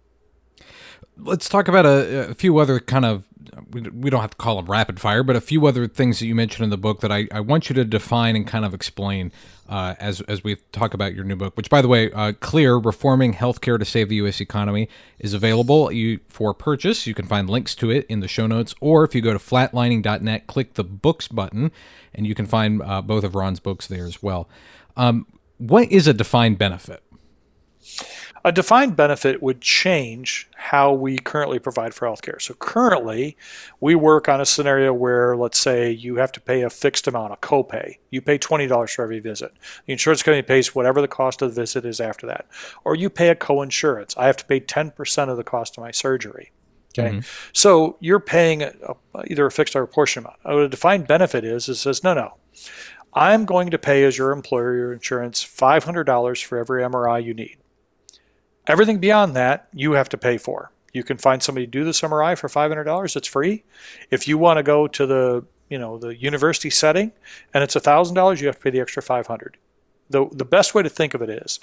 Let's 1.17 1.49
talk 1.49 1.67
about 1.67 1.87
a, 1.87 2.31
a 2.31 2.35
few 2.35 2.59
other 2.59 2.79
kind 2.79 3.07
of, 3.07 3.25
we 3.73 4.11
don't 4.11 4.21
have 4.21 4.31
to 4.31 4.37
call 4.37 4.57
them 4.57 4.67
rapid 4.67 5.01
fire, 5.01 5.23
but 5.23 5.37
a 5.37 5.41
few 5.41 5.67
other 5.67 5.87
things 5.87 6.19
that 6.19 6.27
you 6.27 6.35
mentioned 6.35 6.65
in 6.65 6.71
the 6.71 6.79
book 6.79 7.01
that 7.01 7.13
I, 7.13 7.29
I 7.33 7.41
want 7.41 7.69
you 7.69 7.75
to 7.75 7.85
define 7.85 8.37
and 8.37 8.47
kind 8.47 8.65
of 8.65 8.75
explain 8.75 9.33
uh, 9.69 9.95
as 10.01 10.21
as 10.23 10.43
we 10.43 10.57
talk 10.73 10.95
about 10.95 11.15
your 11.15 11.25
new 11.25 11.37
book, 11.37 11.57
which, 11.57 11.71
by 11.71 11.81
the 11.81 11.89
way, 11.89 12.11
uh, 12.13 12.33
Clear: 12.41 12.77
Reforming 12.77 13.35
Healthcare 13.35 13.79
to 13.79 13.85
Save 13.85 14.09
the 14.09 14.17
U.S. 14.17 14.41
Economy 14.41 14.89
is 15.19 15.33
available 15.33 15.93
you, 15.93 16.21
for 16.27 16.53
purchase. 16.53 17.07
You 17.07 17.15
can 17.15 17.27
find 17.27 17.49
links 17.49 17.75
to 17.77 17.91
it 17.91 18.05
in 18.09 18.21
the 18.21 18.29
show 18.29 18.47
notes, 18.47 18.75
or 18.81 19.05
if 19.05 19.15
you 19.15 19.21
go 19.21 19.33
to 19.33 19.39
flatlining.net, 19.39 20.47
click 20.49 20.75
the 20.75 20.85
books 20.85 21.29
button, 21.29 21.71
and 22.13 22.27
you 22.27 22.35
can 22.35 22.47
find 22.47 22.83
uh, 22.83 23.01
both 23.01 23.23
of 23.23 23.35
Ron's 23.35 23.61
books 23.61 23.87
there 23.87 24.07
as 24.07 24.23
well. 24.23 24.49
Um, 24.97 25.27
what 25.59 25.91
is 25.93 26.09
a 26.09 26.15
defined 26.15 26.59
benefit? 26.59 27.03
A 28.45 28.53
defined 28.53 28.97
benefit 28.97 29.43
would 29.43 29.61
change 29.61 30.49
how 30.57 30.93
we 30.93 31.19
currently 31.19 31.59
provide 31.59 31.93
for 31.93 32.09
healthcare. 32.09 32.41
So 32.41 32.55
currently, 32.55 33.37
we 33.81 33.95
work 33.95 34.29
on 34.29 34.41
a 34.41 34.47
scenario 34.47 34.95
where, 34.95 35.37
let's 35.37 35.59
say, 35.59 35.91
you 35.91 36.17
have 36.17 36.33
to 36.33 36.41
pay 36.41 36.63
a 36.63 36.71
fixed 36.71 37.07
amount, 37.07 37.35
a 37.35 37.37
copay. 37.37 37.99
You 38.11 38.23
pay 38.23 38.39
$20 38.39 38.95
for 38.95 39.03
every 39.03 39.21
visit. 39.21 39.53
The 39.85 39.93
insurance 39.93 40.23
company 40.23 40.43
pays 40.43 40.75
whatever 40.75 41.03
the 41.03 41.09
cost 41.09 41.43
of 41.43 41.55
the 41.55 41.61
visit 41.61 41.85
is 41.85 42.01
after 42.01 42.27
that. 42.29 42.47
Or 42.85 42.95
you 42.95 43.11
pay 43.11 43.29
a 43.29 43.35
co-insurance. 43.35 44.15
I 44.17 44.27
have 44.27 44.39
to 44.39 44.47
pay 44.47 44.61
10% 44.61 45.29
of 45.29 45.37
the 45.37 45.45
cost 45.45 45.77
of 45.77 45.83
my 45.83 45.91
surgery. 45.91 46.51
Okay, 46.99 47.11
mm-hmm. 47.11 47.51
so 47.53 47.97
you're 48.01 48.19
paying 48.19 48.63
a, 48.63 48.73
a, 48.89 48.97
either 49.31 49.47
a 49.47 49.51
fixed 49.51 49.77
or 49.77 49.83
a 49.83 49.87
portion 49.87 50.25
amount. 50.25 50.39
What 50.43 50.59
a 50.59 50.69
defined 50.69 51.07
benefit 51.07 51.45
is, 51.45 51.69
it 51.69 51.77
says 51.77 52.03
no, 52.03 52.15
no. 52.15 52.35
I'm 53.15 53.45
going 53.45 53.71
to 53.71 53.79
pay 53.79 54.05
as 54.05 54.19
your 54.19 54.33
employer 54.33 54.77
your 54.77 54.93
insurance 54.93 55.45
$500 55.45 56.45
for 56.45 56.59
every 56.59 56.83
MRI 56.83 57.25
you 57.25 57.35
need. 57.35 57.59
Everything 58.67 58.99
beyond 58.99 59.35
that, 59.37 59.69
you 59.73 59.93
have 59.93 60.09
to 60.11 60.19
pay 60.19 60.39
for. 60.39 60.71
You 60.93 61.05
can 61.05 61.19
find 61.19 61.43
somebody 61.43 61.67
to 61.67 61.71
do 61.71 61.85
this 61.85 62.01
MRI 62.01 62.37
for 62.37 62.49
$500. 62.49 63.17
It's 63.17 63.29
free. 63.29 63.65
If 64.11 64.27
you 64.27 64.39
want 64.39 64.59
to 64.59 64.63
go 64.63 64.87
to 64.89 65.07
the 65.07 65.45
you 65.69 65.79
know 65.79 65.99
the 65.99 66.17
university 66.17 66.69
setting 66.69 67.13
and 67.55 67.63
it's 67.63 67.77
$1,000, 67.77 68.41
you 68.41 68.47
have 68.49 68.57
to 68.57 68.63
pay 68.63 68.71
the 68.71 68.81
extra 68.81 69.03
500. 69.03 69.57
The 70.11 70.29
the 70.33 70.45
best 70.45 70.75
way 70.75 70.83
to 70.83 70.89
think 70.89 71.15
of 71.15 71.23
it 71.23 71.31
is, 71.31 71.61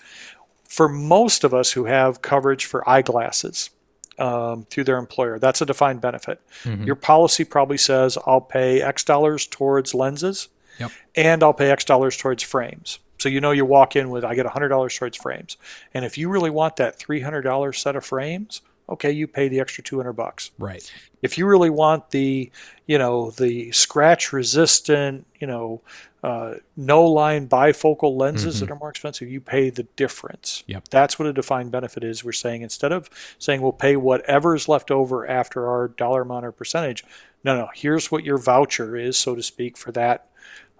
for 0.63 0.87
most 0.87 1.43
of 1.43 1.53
us 1.53 1.71
who 1.73 1.85
have 1.85 2.21
coverage 2.21 2.65
for 2.65 2.87
eyeglasses 2.89 3.69
um, 4.17 4.65
through 4.69 4.85
their 4.85 4.97
employer, 4.97 5.39
that's 5.39 5.61
a 5.61 5.65
defined 5.65 5.99
benefit. 5.99 6.41
Mm-hmm. 6.63 6.83
Your 6.83 6.95
policy 6.95 7.43
probably 7.43 7.77
says 7.77 8.17
I'll 8.25 8.41
pay 8.41 8.81
X 8.81 9.03
dollars 9.03 9.45
towards 9.45 9.93
lenses, 9.93 10.47
yep. 10.79 10.91
and 11.15 11.43
I'll 11.43 11.53
pay 11.53 11.69
X 11.69 11.83
dollars 11.83 12.15
towards 12.15 12.43
frames. 12.43 12.99
So 13.17 13.29
you 13.29 13.41
know 13.41 13.51
you 13.51 13.65
walk 13.65 13.95
in 13.95 14.09
with 14.09 14.23
I 14.23 14.35
get 14.35 14.45
$100 14.45 14.97
towards 14.97 15.17
frames. 15.17 15.57
And 15.93 16.05
if 16.05 16.17
you 16.17 16.29
really 16.29 16.49
want 16.49 16.75
that 16.77 16.99
$300 16.99 17.75
set 17.75 17.95
of 17.95 18.05
frames, 18.05 18.61
okay, 18.89 19.11
you 19.11 19.27
pay 19.27 19.47
the 19.47 19.59
extra 19.59 19.83
200 19.83 20.13
bucks. 20.13 20.51
Right. 20.57 20.89
If 21.21 21.37
you 21.37 21.45
really 21.45 21.69
want 21.69 22.11
the, 22.11 22.51
you 22.85 22.97
know, 22.97 23.31
the 23.31 23.71
scratch 23.71 24.31
resistant, 24.31 25.25
you 25.39 25.47
know, 25.47 25.81
uh, 26.23 26.55
no 26.75 27.03
line 27.03 27.47
bifocal 27.47 28.17
lenses 28.17 28.55
mm-hmm. 28.55 28.65
that 28.65 28.71
are 28.71 28.77
more 28.77 28.89
expensive, 28.89 29.29
you 29.29 29.41
pay 29.41 29.69
the 29.69 29.83
difference. 29.95 30.63
Yep. 30.67 30.87
That's 30.89 31.19
what 31.19 31.27
a 31.27 31.33
defined 31.33 31.71
benefit 31.71 32.03
is. 32.03 32.23
We're 32.23 32.31
saying 32.31 32.61
instead 32.61 32.91
of 32.91 33.09
saying 33.39 33.61
we'll 33.61 33.71
pay 33.71 33.95
whatever's 33.95 34.67
left 34.67 34.89
over 34.89 35.27
after 35.27 35.67
our 35.69 35.89
dollar 35.89 36.21
amount 36.21 36.45
or 36.45 36.51
percentage, 36.51 37.03
no, 37.43 37.55
no, 37.55 37.69
here's 37.73 38.11
what 38.11 38.23
your 38.23 38.37
voucher 38.37 38.95
is, 38.95 39.17
so 39.17 39.35
to 39.35 39.43
speak, 39.43 39.77
for 39.77 39.91
that 39.91 40.27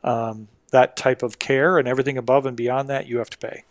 um, 0.03 0.48
that 0.71 0.95
type 0.95 1.24
of 1.24 1.39
care, 1.39 1.77
and 1.77 1.88
everything 1.88 2.17
above 2.17 2.45
and 2.45 2.57
beyond 2.57 2.89
that 2.89 3.07
you 3.07 3.17
have 3.17 3.29
to 3.29 3.38
pay 3.38 3.63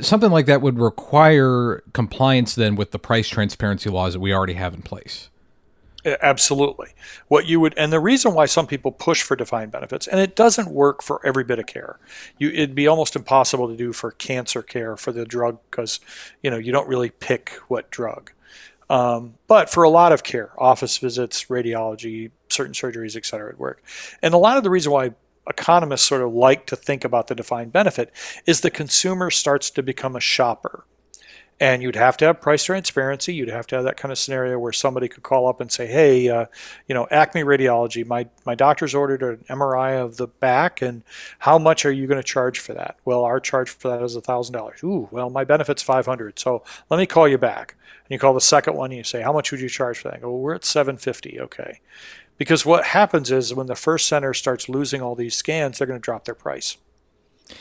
something 0.00 0.30
like 0.30 0.46
that 0.46 0.62
would 0.62 0.78
require 0.78 1.82
compliance 1.92 2.54
then 2.54 2.76
with 2.76 2.92
the 2.92 2.98
price 2.98 3.28
transparency 3.28 3.90
laws 3.90 4.12
that 4.12 4.20
we 4.20 4.32
already 4.32 4.52
have 4.54 4.74
in 4.74 4.82
place. 4.82 5.28
Absolutely. 6.22 6.90
What 7.26 7.46
you 7.46 7.58
would, 7.58 7.74
and 7.76 7.92
the 7.92 7.98
reason 7.98 8.32
why 8.32 8.46
some 8.46 8.68
people 8.68 8.92
push 8.92 9.22
for 9.22 9.34
defined 9.34 9.72
benefits, 9.72 10.06
and 10.06 10.20
it 10.20 10.36
doesn't 10.36 10.70
work 10.70 11.02
for 11.02 11.24
every 11.26 11.42
bit 11.42 11.58
of 11.58 11.66
care. 11.66 11.98
You, 12.38 12.50
it'd 12.50 12.76
be 12.76 12.86
almost 12.86 13.16
impossible 13.16 13.68
to 13.68 13.76
do 13.76 13.92
for 13.92 14.12
cancer 14.12 14.62
care 14.62 14.96
for 14.96 15.10
the 15.10 15.24
drug 15.24 15.58
because, 15.68 15.98
you 16.44 16.50
know, 16.50 16.58
you 16.58 16.70
don't 16.70 16.86
really 16.86 17.10
pick 17.10 17.50
what 17.66 17.90
drug. 17.90 18.30
Um, 18.88 19.34
but 19.48 19.68
for 19.68 19.82
a 19.82 19.90
lot 19.90 20.12
of 20.12 20.22
care, 20.22 20.52
office 20.56 20.96
visits, 20.98 21.46
radiology, 21.46 22.30
certain 22.48 22.72
surgeries, 22.72 23.16
et 23.16 23.26
cetera, 23.26 23.50
it 23.50 23.58
work. 23.58 23.82
And 24.22 24.32
a 24.32 24.38
lot 24.38 24.58
of 24.58 24.62
the 24.62 24.70
reason 24.70 24.92
why 24.92 25.10
economists 25.48 26.02
sort 26.02 26.22
of 26.22 26.32
like 26.32 26.66
to 26.66 26.76
think 26.76 27.04
about 27.04 27.28
the 27.28 27.34
defined 27.34 27.72
benefit 27.72 28.12
is 28.46 28.60
the 28.60 28.70
consumer 28.70 29.30
starts 29.30 29.70
to 29.70 29.82
become 29.82 30.16
a 30.16 30.20
shopper. 30.20 30.84
And 31.58 31.82
you'd 31.82 31.96
have 31.96 32.18
to 32.18 32.26
have 32.26 32.42
price 32.42 32.64
transparency. 32.64 33.32
You'd 33.34 33.48
have 33.48 33.66
to 33.68 33.76
have 33.76 33.84
that 33.84 33.96
kind 33.96 34.12
of 34.12 34.18
scenario 34.18 34.58
where 34.58 34.72
somebody 34.72 35.08
could 35.08 35.22
call 35.22 35.48
up 35.48 35.58
and 35.58 35.72
say, 35.72 35.86
"Hey, 35.86 36.28
uh, 36.28 36.46
you 36.86 36.94
know, 36.94 37.08
Acme 37.10 37.44
Radiology, 37.44 38.06
my 38.06 38.28
my 38.44 38.54
doctor's 38.54 38.94
ordered 38.94 39.22
an 39.22 39.44
MRI 39.48 39.98
of 39.98 40.18
the 40.18 40.26
back, 40.26 40.82
and 40.82 41.02
how 41.38 41.58
much 41.58 41.86
are 41.86 41.92
you 41.92 42.06
going 42.06 42.20
to 42.20 42.26
charge 42.26 42.58
for 42.58 42.74
that?" 42.74 42.96
Well, 43.06 43.24
our 43.24 43.40
charge 43.40 43.70
for 43.70 43.88
that 43.88 44.02
is 44.02 44.16
thousand 44.16 44.52
dollars. 44.52 44.82
Ooh, 44.84 45.08
well, 45.10 45.30
my 45.30 45.44
benefit's 45.44 45.82
five 45.82 46.04
hundred. 46.04 46.38
So 46.38 46.62
let 46.90 46.98
me 46.98 47.06
call 47.06 47.26
you 47.26 47.38
back. 47.38 47.74
And 48.04 48.10
you 48.10 48.18
call 48.18 48.34
the 48.34 48.40
second 48.42 48.74
one, 48.74 48.90
and 48.90 48.98
you 48.98 49.04
say, 49.04 49.22
"How 49.22 49.32
much 49.32 49.50
would 49.50 49.60
you 49.60 49.70
charge 49.70 49.98
for 49.98 50.10
that?" 50.10 50.20
well, 50.20 50.36
we're 50.36 50.54
at 50.56 50.64
seven 50.64 50.98
fifty. 50.98 51.40
Okay. 51.40 51.80
Because 52.38 52.66
what 52.66 52.84
happens 52.84 53.30
is 53.30 53.54
when 53.54 53.66
the 53.66 53.74
first 53.74 54.06
center 54.06 54.34
starts 54.34 54.68
losing 54.68 55.00
all 55.00 55.14
these 55.14 55.34
scans, 55.34 55.78
they're 55.78 55.86
going 55.86 55.98
to 55.98 56.04
drop 56.04 56.26
their 56.26 56.34
price. 56.34 56.76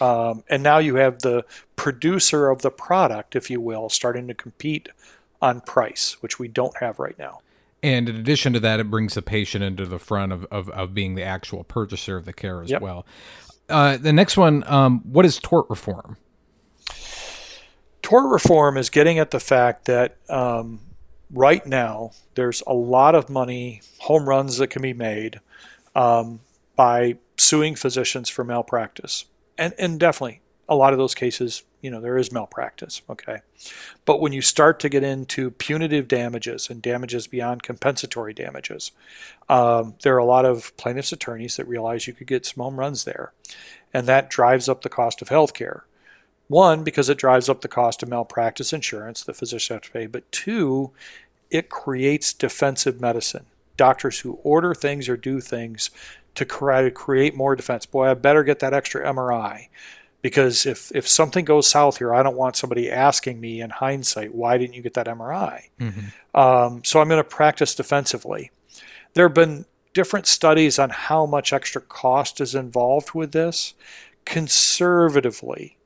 Um, 0.02 0.44
and 0.50 0.64
now 0.64 0.80
you 0.80 0.96
have 0.96 1.20
the 1.20 1.46
producer 1.76 2.50
of 2.50 2.62
the 2.62 2.72
product, 2.72 3.36
if 3.36 3.50
you 3.50 3.62
will, 3.62 3.90
starting 3.90 4.28
to 4.28 4.34
compete 4.34 4.90
on 5.42 5.62
price, 5.62 6.18
which 6.22 6.40
we 6.40 6.48
don't 6.48 6.76
have 6.78 7.00
right 7.00 7.18
now. 7.20 7.40
And 7.84 8.10
in 8.10 8.16
addition 8.16 8.54
to 8.54 8.60
that, 8.62 8.80
it 8.80 8.90
brings 8.90 9.14
the 9.14 9.22
patient 9.22 9.64
into 9.64 9.86
the 9.86 10.00
front 10.00 10.32
of, 10.32 10.46
of, 10.46 10.70
of 10.70 10.94
being 10.94 11.16
the 11.16 11.24
actual 11.24 11.64
purchaser 11.64 12.18
of 12.18 12.26
the 12.26 12.34
care 12.34 12.64
as 12.64 12.72
yep. 12.72 12.82
well. 12.82 13.06
Uh, 13.70 13.98
the 13.98 14.14
next 14.14 14.38
one, 14.38 14.64
um, 14.68 15.02
what 15.04 15.26
is 15.26 15.38
tort 15.38 15.68
reform? 15.70 16.18
Tort 18.02 18.32
reform 18.32 18.78
is 18.78 18.90
getting 18.90 19.20
at 19.20 19.32
the 19.32 19.40
fact 19.40 19.86
that 19.86 20.18
um, 20.30 20.80
right 21.32 21.66
now, 21.66 22.12
there's 22.36 22.64
a 22.66 22.74
lot 22.74 23.16
of 23.16 23.30
money, 23.30 23.82
home 24.00 24.28
runs 24.28 24.58
that 24.58 24.68
can 24.68 24.82
be 24.82 24.94
made 24.94 25.40
um, 25.96 26.40
by 26.76 27.18
suing 27.38 27.76
physicians 27.76 28.30
for 28.30 28.44
malpractice. 28.44 29.26
And, 29.58 29.74
and 29.78 30.00
definitely, 30.00 30.42
a 30.68 30.76
lot 30.76 30.94
of 30.94 31.00
those 31.00 31.16
cases, 31.16 31.64
you 31.82 31.92
know, 31.92 32.02
there 32.02 32.18
is 32.18 32.32
malpractice, 32.32 33.02
okay? 33.10 33.38
But 34.06 34.20
when 34.20 34.34
you 34.34 34.42
start 34.42 34.80
to 34.80 34.90
get 34.90 35.04
into 35.04 35.52
punitive 35.52 36.08
damages 36.08 36.70
and 36.70 36.82
damages 36.82 37.28
beyond 37.28 37.64
compensatory 37.64 38.34
damages, 38.34 38.92
um, 39.48 39.96
there 40.02 40.16
are 40.16 40.20
a 40.20 40.26
lot 40.26 40.46
of 40.46 40.76
plaintiffs' 40.78 41.12
attorneys 41.12 41.58
that 41.58 41.68
realize 41.68 42.08
you 42.08 42.14
could 42.14 42.28
get 42.28 42.46
some 42.46 42.64
home 42.64 42.80
runs 42.80 43.04
there. 43.04 43.32
And 43.94 44.08
that 44.08 44.30
drives 44.30 44.68
up 44.68 44.82
the 44.82 44.90
cost 44.90 45.22
of 45.22 45.30
health 45.30 45.54
care. 45.54 45.86
One, 46.48 46.84
because 46.84 47.10
it 47.10 47.18
drives 47.18 47.50
up 47.50 47.62
the 47.62 47.68
cost 47.68 48.04
of 48.04 48.10
malpractice 48.10 48.74
insurance 48.74 49.24
the 49.24 49.34
physician 49.34 49.76
has 49.78 49.84
to 49.84 49.92
pay, 49.92 50.06
but 50.06 50.32
two, 50.32 50.92
it 51.50 51.70
creates 51.70 52.34
defensive 52.34 53.00
medicine. 53.00 53.46
Doctors 53.78 54.20
who 54.20 54.40
order 54.44 54.74
things 54.74 55.10
or 55.10 55.18
do 55.18 55.42
things 55.42 55.90
to 56.36 56.46
create 56.46 57.36
more 57.36 57.56
defense. 57.56 57.86
Boy, 57.86 58.10
I 58.10 58.14
better 58.14 58.44
get 58.44 58.60
that 58.60 58.74
extra 58.74 59.06
MRI 59.06 59.68
because 60.26 60.66
if, 60.66 60.92
if 60.96 61.08
something 61.08 61.46
goes 61.46 61.70
south 61.70 61.98
here, 62.00 62.14
I 62.14 62.24
don't 62.24 62.36
want 62.36 62.56
somebody 62.56 62.90
asking 62.90 63.40
me 63.40 63.62
in 63.62 63.70
hindsight, 63.70 64.34
why 64.34 64.58
didn't 64.58 64.74
you 64.74 64.82
get 64.82 64.96
that 64.96 65.06
MRI? 65.06 65.70
Mm-hmm. 65.80 66.40
Um, 66.40 66.84
so 66.84 67.00
I'm 67.00 67.08
going 67.08 67.20
to 67.20 67.30
practice 67.30 67.76
defensively. 67.76 68.50
There 69.14 69.28
have 69.28 69.36
been 69.36 69.66
different 69.94 70.26
studies 70.26 70.80
on 70.80 70.90
how 70.90 71.28
much 71.28 71.54
extra 71.54 71.80
cost 71.80 72.42
is 72.42 72.56
involved 72.56 73.14
with 73.14 73.34
this. 73.34 73.76
Conservatively, 74.26 75.78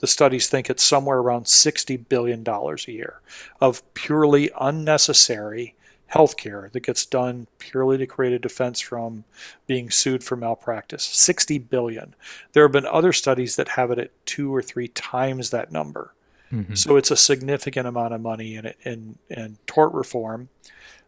the 0.00 0.08
studies 0.08 0.48
think 0.48 0.68
it's 0.68 0.82
somewhere 0.82 1.18
around 1.18 1.44
$60 1.44 2.08
billion 2.08 2.44
a 2.46 2.90
year 2.90 3.20
of 3.60 3.94
purely 3.94 4.50
unnecessary 4.60 5.75
healthcare 6.12 6.70
that 6.72 6.84
gets 6.84 7.04
done 7.04 7.46
purely 7.58 7.98
to 7.98 8.06
create 8.06 8.32
a 8.32 8.38
defense 8.38 8.80
from 8.80 9.24
being 9.66 9.90
sued 9.90 10.22
for 10.22 10.36
malpractice. 10.36 11.02
60 11.02 11.58
billion. 11.58 12.14
There 12.52 12.64
have 12.64 12.72
been 12.72 12.86
other 12.86 13.12
studies 13.12 13.56
that 13.56 13.68
have 13.68 13.90
it 13.90 13.98
at 13.98 14.26
two 14.26 14.54
or 14.54 14.62
three 14.62 14.88
times 14.88 15.50
that 15.50 15.72
number. 15.72 16.14
Mm-hmm. 16.52 16.74
So 16.74 16.96
it's 16.96 17.10
a 17.10 17.16
significant 17.16 17.88
amount 17.88 18.14
of 18.14 18.20
money 18.20 18.54
in 18.54 18.72
in, 18.84 19.18
in 19.28 19.58
tort 19.66 19.92
reform, 19.92 20.48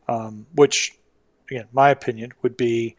um, 0.08 0.46
which, 0.54 0.98
again, 1.48 1.68
my 1.72 1.90
opinion 1.90 2.32
would 2.42 2.56
be 2.56 2.96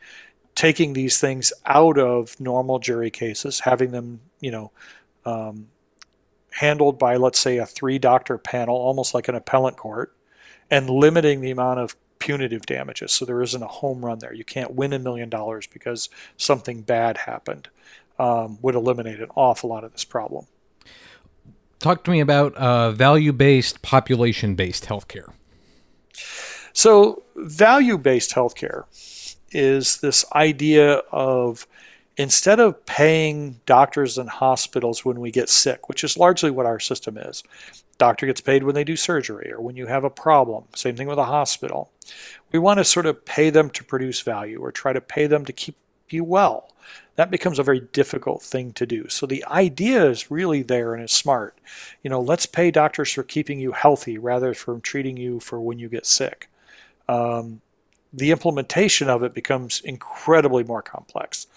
taking 0.55 0.93
these 0.93 1.19
things 1.19 1.51
out 1.65 1.97
of 1.97 2.39
normal 2.39 2.79
jury 2.79 3.12
cases, 3.12 3.59
having 3.59 3.91
them, 3.91 4.21
you 4.39 4.51
know, 4.51 4.71
um, 5.25 5.67
handled 6.51 6.97
by, 6.97 7.17
let's 7.17 7.39
say, 7.39 7.57
a 7.57 7.65
three 7.65 7.99
doctor 7.99 8.38
panel, 8.38 8.75
almost 8.75 9.13
like 9.13 9.27
an 9.27 9.35
appellate 9.35 9.75
court, 9.75 10.13
and 10.71 10.89
limiting 10.89 11.41
the 11.41 11.51
amount 11.51 11.79
of 11.79 11.95
punitive 12.19 12.65
damages. 12.65 13.12
So 13.12 13.25
there 13.25 13.41
isn't 13.41 13.63
a 13.63 13.67
home 13.67 14.05
run 14.05 14.19
there. 14.19 14.34
You 14.34 14.43
can't 14.43 14.75
win 14.75 14.93
a 14.93 14.99
million 14.99 15.29
dollars 15.29 15.67
because 15.67 16.10
something 16.38 16.82
bad 16.82 17.17
happened, 17.17 17.69
um, 18.19 18.60
would 18.62 18.75
eliminate 18.75 19.19
an 19.19 19.29
awful 19.36 19.69
lot 19.69 19.84
of 19.84 19.93
this 19.93 20.03
problem. 20.03 20.45
Talk 21.79 22.03
to 22.03 22.12
me 22.12 22.19
about 22.19 22.53
uh, 22.55 22.91
value 22.91 23.32
based, 23.32 23.82
population 23.82 24.55
based 24.55 24.86
healthcare. 24.86 25.32
So, 26.73 27.23
value 27.36 27.97
based 27.97 28.32
healthcare 28.36 28.84
is 29.51 29.99
this 29.99 30.25
idea 30.34 30.95
of 31.12 31.65
instead 32.17 32.60
of 32.60 32.86
paying 32.86 33.62
doctors 33.65 34.17
and 34.17 34.29
hospitals 34.29 35.05
when 35.05 35.21
we 35.21 35.32
get 35.32 35.47
sick, 35.47 35.88
which 35.88 36.03
is 36.03 36.17
largely 36.17 36.51
what 36.51 36.65
our 36.65 36.79
system 36.79 37.17
is, 37.17 37.43
doctor 37.99 38.25
gets 38.25 38.41
paid 38.41 38.63
when 38.63 38.73
they 38.73 38.83
do 38.83 38.95
surgery 38.95 39.51
or 39.51 39.62
when 39.62 39.75
you 39.75 39.85
have 39.85 40.03
a 40.03 40.09
problem. 40.09 40.63
Same 40.75 40.95
thing 40.95 41.07
with 41.07 41.19
a 41.19 41.25
hospital. 41.25 41.91
We 42.51 42.57
want 42.57 42.79
to 42.79 42.83
sort 42.83 43.05
of 43.05 43.23
pay 43.25 43.51
them 43.51 43.69
to 43.71 43.83
produce 43.83 44.21
value 44.21 44.59
or 44.59 44.71
try 44.71 44.93
to 44.93 45.01
pay 45.01 45.27
them 45.27 45.45
to 45.45 45.53
keep 45.53 45.75
you 46.09 46.23
well. 46.23 46.73
That 47.17 47.29
becomes 47.29 47.59
a 47.59 47.63
very 47.63 47.81
difficult 47.81 48.41
thing 48.41 48.71
to 48.73 48.85
do. 48.85 49.09
So 49.09 49.25
the 49.25 49.45
idea 49.45 50.09
is 50.09 50.31
really 50.31 50.63
there 50.63 50.93
and 50.95 51.03
is 51.03 51.12
smart. 51.12 51.59
You 52.01 52.09
know, 52.09 52.21
let's 52.21 52.45
pay 52.45 52.71
doctors 52.71 53.12
for 53.12 53.23
keeping 53.23 53.59
you 53.59 53.73
healthy 53.73 54.17
rather 54.17 54.53
from 54.53 54.81
treating 54.81 55.17
you 55.17 55.39
for 55.39 55.59
when 55.59 55.77
you 55.77 55.89
get 55.89 56.05
sick. 56.05 56.49
Um, 57.09 57.62
the 58.13 58.31
implementation 58.31 59.09
of 59.09 59.21
it 59.23 59.33
becomes 59.33 59.81
incredibly 59.81 60.63
more 60.63 60.81
complex. 60.81 61.47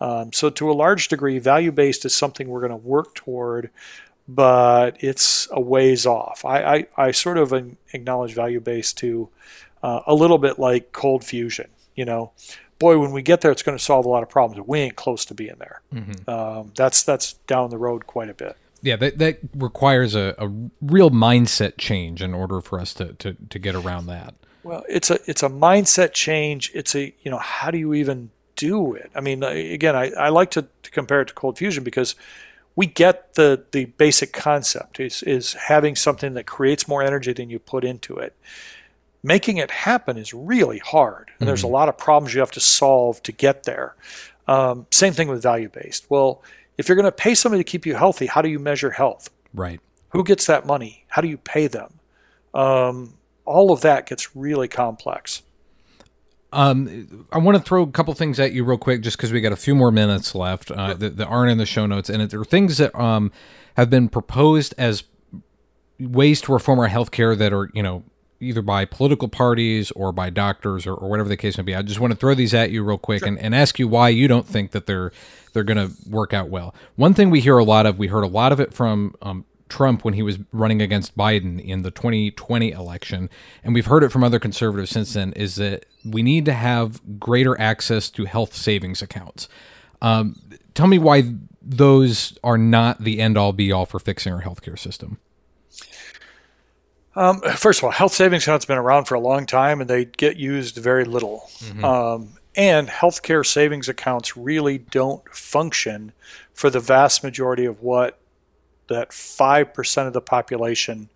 Um, 0.00 0.32
so, 0.32 0.50
to 0.50 0.70
a 0.70 0.74
large 0.74 1.08
degree, 1.08 1.38
value 1.38 1.72
based 1.72 2.04
is 2.04 2.14
something 2.14 2.48
we're 2.48 2.60
going 2.60 2.70
to 2.70 2.76
work 2.76 3.14
toward, 3.14 3.70
but 4.28 4.96
it's 5.00 5.48
a 5.50 5.60
ways 5.60 6.06
off. 6.06 6.44
I, 6.44 6.62
I, 6.62 6.86
I 6.96 7.10
sort 7.12 7.38
of 7.38 7.52
acknowledge 7.92 8.34
value 8.34 8.60
based 8.60 8.98
to 8.98 9.28
uh, 9.82 10.00
a 10.06 10.14
little 10.14 10.38
bit 10.38 10.58
like 10.58 10.92
cold 10.92 11.24
fusion. 11.24 11.68
You 11.94 12.04
know, 12.04 12.32
boy, 12.78 12.98
when 12.98 13.12
we 13.12 13.22
get 13.22 13.40
there, 13.40 13.50
it's 13.50 13.62
going 13.62 13.78
to 13.78 13.82
solve 13.82 14.04
a 14.04 14.08
lot 14.08 14.22
of 14.22 14.28
problems. 14.28 14.66
We 14.66 14.80
ain't 14.80 14.96
close 14.96 15.24
to 15.26 15.34
being 15.34 15.56
there. 15.58 15.80
Mm-hmm. 15.94 16.28
Um, 16.30 16.72
that's 16.76 17.02
that's 17.02 17.34
down 17.46 17.70
the 17.70 17.78
road 17.78 18.06
quite 18.06 18.28
a 18.28 18.34
bit. 18.34 18.56
Yeah, 18.82 18.96
that, 18.96 19.18
that 19.18 19.38
requires 19.54 20.14
a, 20.14 20.34
a 20.38 20.48
real 20.80 21.10
mindset 21.10 21.78
change 21.78 22.22
in 22.22 22.34
order 22.34 22.60
for 22.60 22.78
us 22.78 22.94
to, 22.94 23.14
to, 23.14 23.36
to 23.48 23.58
get 23.58 23.74
around 23.74 24.06
that. 24.06 24.34
Well, 24.62 24.84
it's 24.88 25.10
a 25.10 25.18
it's 25.26 25.42
a 25.42 25.48
mindset 25.48 26.12
change. 26.12 26.70
It's 26.74 26.94
a 26.94 27.14
you 27.22 27.30
know 27.30 27.38
how 27.38 27.70
do 27.70 27.78
you 27.78 27.94
even 27.94 28.30
do 28.56 28.94
it. 28.94 29.10
I 29.14 29.20
mean, 29.20 29.42
again, 29.42 29.94
I, 29.94 30.10
I 30.12 30.28
like 30.30 30.50
to, 30.52 30.66
to 30.82 30.90
compare 30.90 31.20
it 31.20 31.28
to 31.28 31.34
cold 31.34 31.58
fusion 31.58 31.84
because 31.84 32.16
we 32.76 32.86
get 32.86 33.34
the 33.34 33.64
the 33.72 33.86
basic 33.86 34.32
concept 34.32 35.00
is 35.00 35.22
is 35.22 35.54
having 35.54 35.96
something 35.96 36.34
that 36.34 36.46
creates 36.46 36.86
more 36.86 37.02
energy 37.02 37.32
than 37.32 37.50
you 37.50 37.58
put 37.58 37.84
into 37.84 38.16
it. 38.16 38.36
Making 39.22 39.56
it 39.56 39.70
happen 39.72 40.16
is 40.18 40.32
really 40.32 40.78
hard, 40.78 41.26
and 41.26 41.34
mm-hmm. 41.34 41.46
there's 41.46 41.62
a 41.62 41.66
mm-hmm. 41.66 41.74
lot 41.74 41.88
of 41.88 41.98
problems 41.98 42.34
you 42.34 42.40
have 42.40 42.52
to 42.52 42.60
solve 42.60 43.20
to 43.24 43.32
get 43.32 43.64
there. 43.64 43.96
Um, 44.46 44.86
same 44.92 45.12
thing 45.14 45.26
with 45.26 45.42
value 45.42 45.68
based. 45.68 46.06
Well, 46.08 46.42
if 46.78 46.88
you're 46.88 46.96
going 46.96 47.06
to 47.06 47.12
pay 47.12 47.34
somebody 47.34 47.64
to 47.64 47.68
keep 47.68 47.86
you 47.86 47.94
healthy, 47.94 48.26
how 48.26 48.42
do 48.42 48.48
you 48.48 48.58
measure 48.58 48.90
health? 48.90 49.30
Right. 49.52 49.80
Who 50.10 50.22
gets 50.22 50.46
that 50.46 50.66
money? 50.66 51.04
How 51.08 51.22
do 51.22 51.28
you 51.28 51.38
pay 51.38 51.66
them? 51.66 51.94
Um, 52.54 53.14
all 53.44 53.72
of 53.72 53.80
that 53.80 54.06
gets 54.06 54.36
really 54.36 54.68
complex. 54.68 55.42
Um, 56.52 57.26
I 57.32 57.38
want 57.38 57.58
to 57.58 57.62
throw 57.62 57.82
a 57.82 57.90
couple 57.90 58.14
things 58.14 58.38
at 58.38 58.52
you 58.52 58.64
real 58.64 58.78
quick, 58.78 59.02
just 59.02 59.16
because 59.16 59.32
we 59.32 59.40
got 59.40 59.52
a 59.52 59.56
few 59.56 59.74
more 59.74 59.90
minutes 59.90 60.34
left 60.34 60.70
uh, 60.70 60.94
that, 60.94 61.16
that, 61.16 61.26
aren't 61.26 61.50
in 61.50 61.58
the 61.58 61.66
show 61.66 61.86
notes, 61.86 62.08
and 62.08 62.22
there 62.30 62.40
are 62.40 62.44
things 62.44 62.78
that 62.78 62.94
um, 62.98 63.32
have 63.76 63.90
been 63.90 64.08
proposed 64.08 64.74
as 64.78 65.04
ways 65.98 66.40
to 66.42 66.52
reform 66.52 66.78
our 66.78 66.88
healthcare 66.88 67.36
that 67.36 67.52
are, 67.52 67.70
you 67.74 67.82
know, 67.82 68.04
either 68.40 68.62
by 68.62 68.84
political 68.84 69.28
parties 69.28 69.90
or 69.92 70.12
by 70.12 70.30
doctors 70.30 70.86
or, 70.86 70.94
or, 70.94 71.08
whatever 71.08 71.28
the 71.28 71.36
case 71.36 71.56
may 71.56 71.64
be. 71.64 71.74
I 71.74 71.82
just 71.82 72.00
want 72.00 72.12
to 72.12 72.18
throw 72.18 72.34
these 72.34 72.52
at 72.52 72.70
you 72.70 72.82
real 72.82 72.98
quick 72.98 73.20
sure. 73.20 73.28
and, 73.28 73.38
and 73.38 73.54
ask 73.54 73.78
you 73.78 73.88
why 73.88 74.10
you 74.10 74.28
don't 74.28 74.46
think 74.46 74.72
that 74.72 74.86
they're 74.86 75.10
they're 75.52 75.64
going 75.64 75.88
to 75.88 75.94
work 76.10 76.34
out 76.34 76.50
well. 76.50 76.74
One 76.96 77.14
thing 77.14 77.30
we 77.30 77.40
hear 77.40 77.56
a 77.56 77.64
lot 77.64 77.86
of, 77.86 77.98
we 77.98 78.08
heard 78.08 78.24
a 78.24 78.28
lot 78.28 78.52
of 78.52 78.60
it 78.60 78.74
from 78.74 79.14
um, 79.22 79.46
Trump 79.68 80.04
when 80.04 80.14
he 80.14 80.22
was 80.22 80.38
running 80.52 80.80
against 80.80 81.16
Biden 81.16 81.62
in 81.62 81.82
the 81.82 81.90
2020 81.90 82.70
election, 82.70 83.30
and 83.64 83.74
we've 83.74 83.86
heard 83.86 84.04
it 84.04 84.10
from 84.10 84.22
other 84.22 84.38
conservatives 84.38 84.90
since 84.90 85.14
then, 85.14 85.32
is 85.32 85.56
that 85.56 85.86
we 86.04 86.22
need 86.22 86.44
to 86.44 86.52
have 86.52 87.00
greater 87.18 87.58
access 87.60 88.10
to 88.10 88.24
health 88.24 88.54
savings 88.54 89.02
accounts. 89.02 89.48
Um, 90.00 90.40
tell 90.74 90.86
me 90.86 90.98
why 90.98 91.34
those 91.62 92.38
are 92.44 92.58
not 92.58 93.02
the 93.02 93.20
end 93.20 93.36
all 93.36 93.52
be 93.52 93.72
all 93.72 93.86
for 93.86 93.98
fixing 93.98 94.32
our 94.32 94.42
healthcare 94.42 94.78
system. 94.78 95.18
Um, 97.16 97.40
first 97.40 97.80
of 97.80 97.84
all, 97.84 97.90
health 97.90 98.12
savings 98.12 98.44
accounts 98.44 98.64
have 98.64 98.68
been 98.68 98.78
around 98.78 99.06
for 99.06 99.14
a 99.14 99.20
long 99.20 99.46
time 99.46 99.80
and 99.80 99.88
they 99.88 100.04
get 100.04 100.36
used 100.36 100.76
very 100.76 101.04
little. 101.04 101.48
Mm-hmm. 101.58 101.84
Um, 101.84 102.28
and 102.54 102.88
healthcare 102.88 103.44
savings 103.44 103.88
accounts 103.88 104.36
really 104.36 104.78
don't 104.78 105.26
function 105.34 106.12
for 106.52 106.70
the 106.70 106.80
vast 106.80 107.24
majority 107.24 107.64
of 107.64 107.82
what 107.82 108.18
that 108.88 109.10
5% 109.10 110.06
of 110.06 110.12
the 110.12 110.20
population 110.20 111.08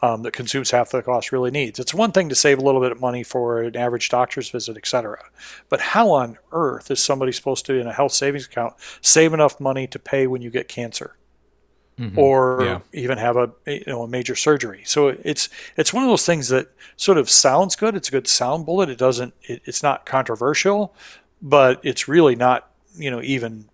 um, 0.00 0.22
that 0.22 0.32
consumes 0.32 0.70
half 0.70 0.90
the 0.90 1.02
cost 1.02 1.32
really 1.32 1.50
needs. 1.50 1.78
It's 1.78 1.92
one 1.92 2.12
thing 2.12 2.28
to 2.28 2.34
save 2.34 2.58
a 2.58 2.62
little 2.62 2.80
bit 2.80 2.92
of 2.92 3.00
money 3.00 3.22
for 3.22 3.62
an 3.62 3.76
average 3.76 4.08
doctor's 4.08 4.48
visit, 4.48 4.76
et 4.76 4.86
cetera. 4.86 5.24
But 5.68 5.80
how 5.80 6.10
on 6.10 6.38
earth 6.52 6.90
is 6.90 7.02
somebody 7.02 7.32
supposed 7.32 7.66
to, 7.66 7.74
in 7.74 7.86
a 7.86 7.92
health 7.92 8.12
savings 8.12 8.46
account, 8.46 8.74
save 9.00 9.34
enough 9.34 9.58
money 9.58 9.86
to 9.88 9.98
pay 9.98 10.26
when 10.26 10.42
you 10.42 10.50
get 10.50 10.68
cancer? 10.68 11.14
Mm-hmm. 11.98 12.16
or 12.16 12.58
yeah. 12.62 12.78
even 12.92 13.18
have 13.18 13.36
a 13.36 13.50
you 13.66 13.82
know 13.88 14.04
a 14.04 14.08
major 14.08 14.36
surgery. 14.36 14.82
So 14.84 15.08
it's 15.08 15.48
it's 15.76 15.92
one 15.92 16.04
of 16.04 16.08
those 16.08 16.24
things 16.24 16.46
that 16.46 16.68
sort 16.96 17.18
of 17.18 17.28
sounds 17.28 17.74
good. 17.74 17.96
It's 17.96 18.06
a 18.06 18.12
good 18.12 18.28
sound 18.28 18.66
bullet. 18.66 18.88
It 18.88 18.98
doesn't. 18.98 19.34
It, 19.42 19.62
it's 19.64 19.82
not 19.82 20.06
controversial, 20.06 20.94
but 21.42 21.80
it's 21.82 22.06
really 22.06 22.36
not 22.36 22.70
you 22.94 23.10
know 23.10 23.20
even 23.20 23.68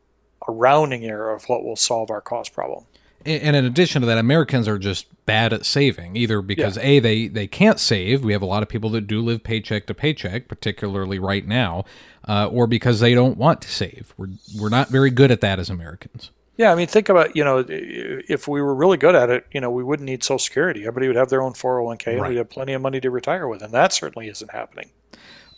a 0.49 0.53
rounding 0.53 1.05
error 1.05 1.35
of 1.35 1.45
what 1.51 1.65
will 1.65 1.77
solve 1.77 2.11
our 2.11 2.23
cost 2.23 2.55
problem 2.55 2.87
and 3.27 3.57
in 3.57 3.65
addition 3.65 4.03
to 4.03 4.07
that, 4.07 4.19
Americans 4.19 4.69
are 4.69 4.79
just 4.79 5.07
bad 5.27 5.53
at 5.53 5.65
saving, 5.65 6.17
either 6.17 6.43
because 6.43 6.77
yeah. 6.77 6.85
a 6.85 6.99
they 7.01 7.29
they 7.29 7.47
can't 7.47 7.81
save. 7.81 8.25
We 8.25 8.33
have 8.33 8.43
a 8.43 8.47
lot 8.47 8.63
of 8.63 8.69
people 8.69 8.91
that 8.91 9.03
do 9.07 9.21
live 9.21 9.43
paycheck 9.43 9.87
to 9.87 9.95
paycheck, 9.95 10.49
particularly 10.49 11.19
right 11.19 11.47
now, 11.47 11.85
uh, 12.29 12.49
or 12.49 12.67
because 12.67 13.01
they 13.01 13.15
don't 13.15 13.37
want 13.37 13.63
to 13.63 13.71
save. 13.71 14.15
We're 14.17 14.29
we're 14.59 14.69
not 14.69 14.89
very 14.89 15.11
good 15.11 15.31
at 15.31 15.41
that 15.41 15.59
as 15.59 15.71
Americans. 15.71 16.31
Yeah, 16.57 16.71
I 16.71 16.77
mean, 16.77 16.87
think 16.87 17.09
about 17.09 17.35
you 17.35 17.43
know, 17.43 17.65
if 17.69 18.47
we 18.47 18.63
were 18.63 18.75
really 18.75 18.97
good 18.97 19.15
at 19.15 19.31
it, 19.31 19.47
you 19.53 19.61
know, 19.61 19.71
we 19.71 19.83
wouldn't 19.83 20.07
need 20.07 20.23
Social 20.23 20.39
Security. 20.39 20.83
Everybody 20.83 21.09
would 21.09 21.17
have 21.17 21.29
their 21.29 21.43
own 21.43 21.53
401k, 21.53 22.07
right. 22.07 22.17
and 22.17 22.29
we'd 22.29 22.37
have 22.37 22.51
plenty 22.51 22.75
of 22.75 22.83
money 22.83 23.01
to 23.01 23.11
retire 23.11 23.49
with, 23.49 23.63
and 23.63 23.73
that 23.73 23.93
certainly 23.93 24.29
isn't 24.29 24.51
happening. 24.53 24.91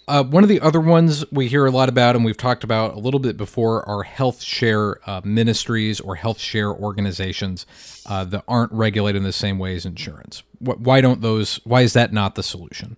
Uh, 0.08 0.22
one 0.22 0.44
of 0.44 0.48
the 0.48 0.60
other 0.60 0.80
ones 0.80 1.24
we 1.32 1.48
hear 1.48 1.66
a 1.66 1.70
lot 1.70 1.88
about, 1.88 2.14
and 2.14 2.24
we've 2.24 2.36
talked 2.36 2.62
about 2.62 2.94
a 2.94 2.98
little 2.98 3.18
bit 3.18 3.36
before, 3.36 3.86
are 3.88 4.04
health 4.04 4.40
share 4.40 4.98
uh, 5.08 5.20
ministries 5.24 5.98
or 5.98 6.14
health 6.14 6.38
share 6.38 6.72
organizations 6.72 7.66
uh, 8.06 8.24
that 8.24 8.44
aren't 8.46 8.70
regulated 8.72 9.18
in 9.18 9.24
the 9.24 9.32
same 9.32 9.58
way 9.58 9.74
as 9.74 9.84
insurance. 9.84 10.44
Why 10.60 11.00
don't 11.00 11.22
those? 11.22 11.56
Why 11.64 11.82
is 11.82 11.92
that 11.94 12.12
not 12.12 12.36
the 12.36 12.44
solution? 12.44 12.96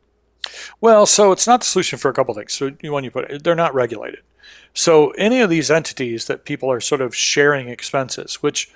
Well, 0.81 1.07
so 1.07 1.33
it's 1.33 1.47
not 1.47 1.61
the 1.61 1.67
solution 1.67 1.99
for 1.99 2.11
a 2.11 2.15
couple 2.15 2.33
of 2.33 2.37
things. 2.37 2.53
So 2.53 2.71
when 2.83 3.05
you 3.05 3.11
put 3.11 3.31
it, 3.31 3.43
they're 3.43 3.55
not 3.55 3.75
regulated. 3.75 4.21
So 4.75 5.11
any 5.13 5.41
of 5.41 5.49
these 5.49 5.71
entities 5.71 6.27
that 6.27 6.45
people 6.45 6.71
are 6.71 6.81
sort 6.81 7.01
of 7.01 7.15
sharing 7.15 7.69
expenses, 7.69 8.43
which 8.43 8.71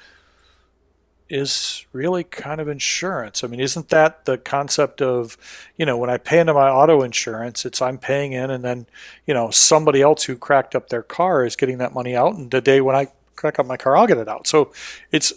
is 1.32 1.86
really 1.92 2.24
kind 2.24 2.60
of 2.60 2.68
insurance. 2.68 3.42
I 3.42 3.46
mean, 3.46 3.60
isn't 3.60 3.88
that 3.88 4.26
the 4.26 4.36
concept 4.36 5.00
of, 5.00 5.38
you 5.76 5.86
know, 5.86 5.96
when 5.96 6.10
I 6.10 6.18
pay 6.18 6.38
into 6.40 6.52
my 6.52 6.68
auto 6.68 7.02
insurance, 7.02 7.64
it's 7.64 7.80
I'm 7.80 7.96
paying 7.96 8.32
in 8.32 8.50
and 8.50 8.62
then, 8.62 8.86
you 9.26 9.32
know, 9.32 9.50
somebody 9.50 10.02
else 10.02 10.24
who 10.24 10.36
cracked 10.36 10.74
up 10.74 10.90
their 10.90 11.02
car 11.02 11.46
is 11.46 11.56
getting 11.56 11.78
that 11.78 11.94
money 11.94 12.14
out 12.14 12.34
and 12.34 12.50
the 12.50 12.60
day 12.60 12.82
when 12.82 12.94
I 12.94 13.08
crack 13.34 13.58
up 13.58 13.64
my 13.64 13.78
car, 13.78 13.96
I'll 13.96 14.06
get 14.06 14.18
it 14.18 14.28
out. 14.28 14.46
So 14.46 14.72
it's 15.10 15.32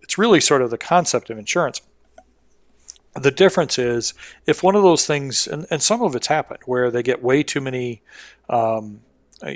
it's 0.00 0.16
really 0.16 0.40
sort 0.40 0.62
of 0.62 0.70
the 0.70 0.78
concept 0.78 1.28
of 1.28 1.38
insurance. 1.38 1.82
The 3.14 3.30
difference 3.30 3.78
is 3.78 4.14
if 4.46 4.62
one 4.62 4.74
of 4.74 4.82
those 4.82 5.06
things, 5.06 5.46
and, 5.46 5.66
and 5.70 5.82
some 5.82 6.02
of 6.02 6.16
it's 6.16 6.26
happened, 6.26 6.60
where 6.66 6.90
they 6.90 7.02
get 7.02 7.22
way 7.22 7.42
too 7.42 7.60
many 7.60 8.02
um, 8.48 9.00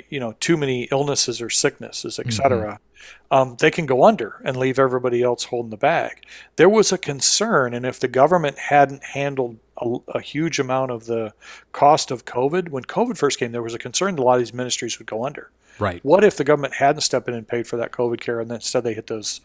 you 0.09 0.19
know 0.19 0.33
too 0.39 0.57
many 0.57 0.83
illnesses 0.91 1.41
or 1.41 1.49
sicknesses, 1.49 2.19
etc., 2.19 2.79
mm-hmm. 2.79 3.35
um, 3.35 3.55
they 3.59 3.71
can 3.71 3.85
go 3.85 4.03
under 4.03 4.41
and 4.43 4.57
leave 4.57 4.79
everybody 4.79 5.21
else 5.21 5.45
holding 5.45 5.69
the 5.69 5.77
bag. 5.77 6.23
There 6.55 6.69
was 6.69 6.91
a 6.91 6.97
concern, 6.97 7.73
and 7.73 7.85
if 7.85 7.99
the 7.99 8.07
government 8.07 8.57
hadn't 8.57 9.03
handled 9.03 9.57
a, 9.77 9.97
a, 10.09 10.21
huge 10.21 10.59
amount 10.59 10.91
of 10.91 11.05
the 11.05 11.33
cost 11.71 12.11
of 12.11 12.25
COVID, 12.25 12.69
when 12.69 12.83
COVID 12.83 13.17
first 13.17 13.39
came, 13.39 13.51
there 13.51 13.63
was 13.63 13.73
a 13.73 13.79
concern 13.79 14.15
that 14.15 14.21
a 14.21 14.25
lot 14.25 14.33
of 14.33 14.39
these 14.39 14.53
ministries 14.53 14.99
would 14.99 15.07
go 15.07 15.25
under. 15.25 15.49
Right. 15.79 16.03
What 16.03 16.23
if 16.23 16.37
the 16.37 16.43
government 16.43 16.73
hadn't 16.73 17.01
stepped 17.01 17.27
in 17.27 17.33
and 17.33 17.47
paid 17.47 17.65
for 17.65 17.77
that 17.77 17.91
COVID 17.91 18.19
care, 18.19 18.39
and 18.39 18.49
then 18.49 18.55
instead 18.55 18.83
they 18.83 18.93
hit 18.93 19.07
those 19.07 19.41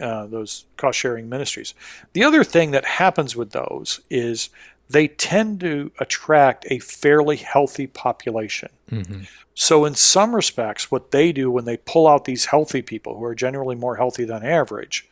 uh, 0.00 0.26
those 0.26 0.64
cost 0.76 0.98
sharing 0.98 1.28
ministries? 1.28 1.74
The 2.12 2.24
other 2.24 2.44
thing 2.44 2.70
that 2.70 2.84
happens 2.84 3.34
with 3.34 3.50
those 3.50 4.00
is 4.08 4.50
they 4.90 5.08
tend 5.08 5.60
to 5.60 5.90
attract 6.00 6.66
a 6.70 6.78
fairly 6.78 7.36
healthy 7.36 7.86
population. 7.86 8.70
Mm-hmm. 8.90 9.22
So, 9.54 9.84
in 9.84 9.94
some 9.94 10.34
respects, 10.34 10.90
what 10.90 11.10
they 11.10 11.32
do 11.32 11.50
when 11.50 11.64
they 11.64 11.76
pull 11.78 12.06
out 12.06 12.24
these 12.24 12.46
healthy 12.46 12.82
people 12.82 13.18
who 13.18 13.24
are 13.24 13.34
generally 13.34 13.74
more 13.74 13.96
healthy 13.96 14.24
than 14.24 14.44
average, 14.44 15.08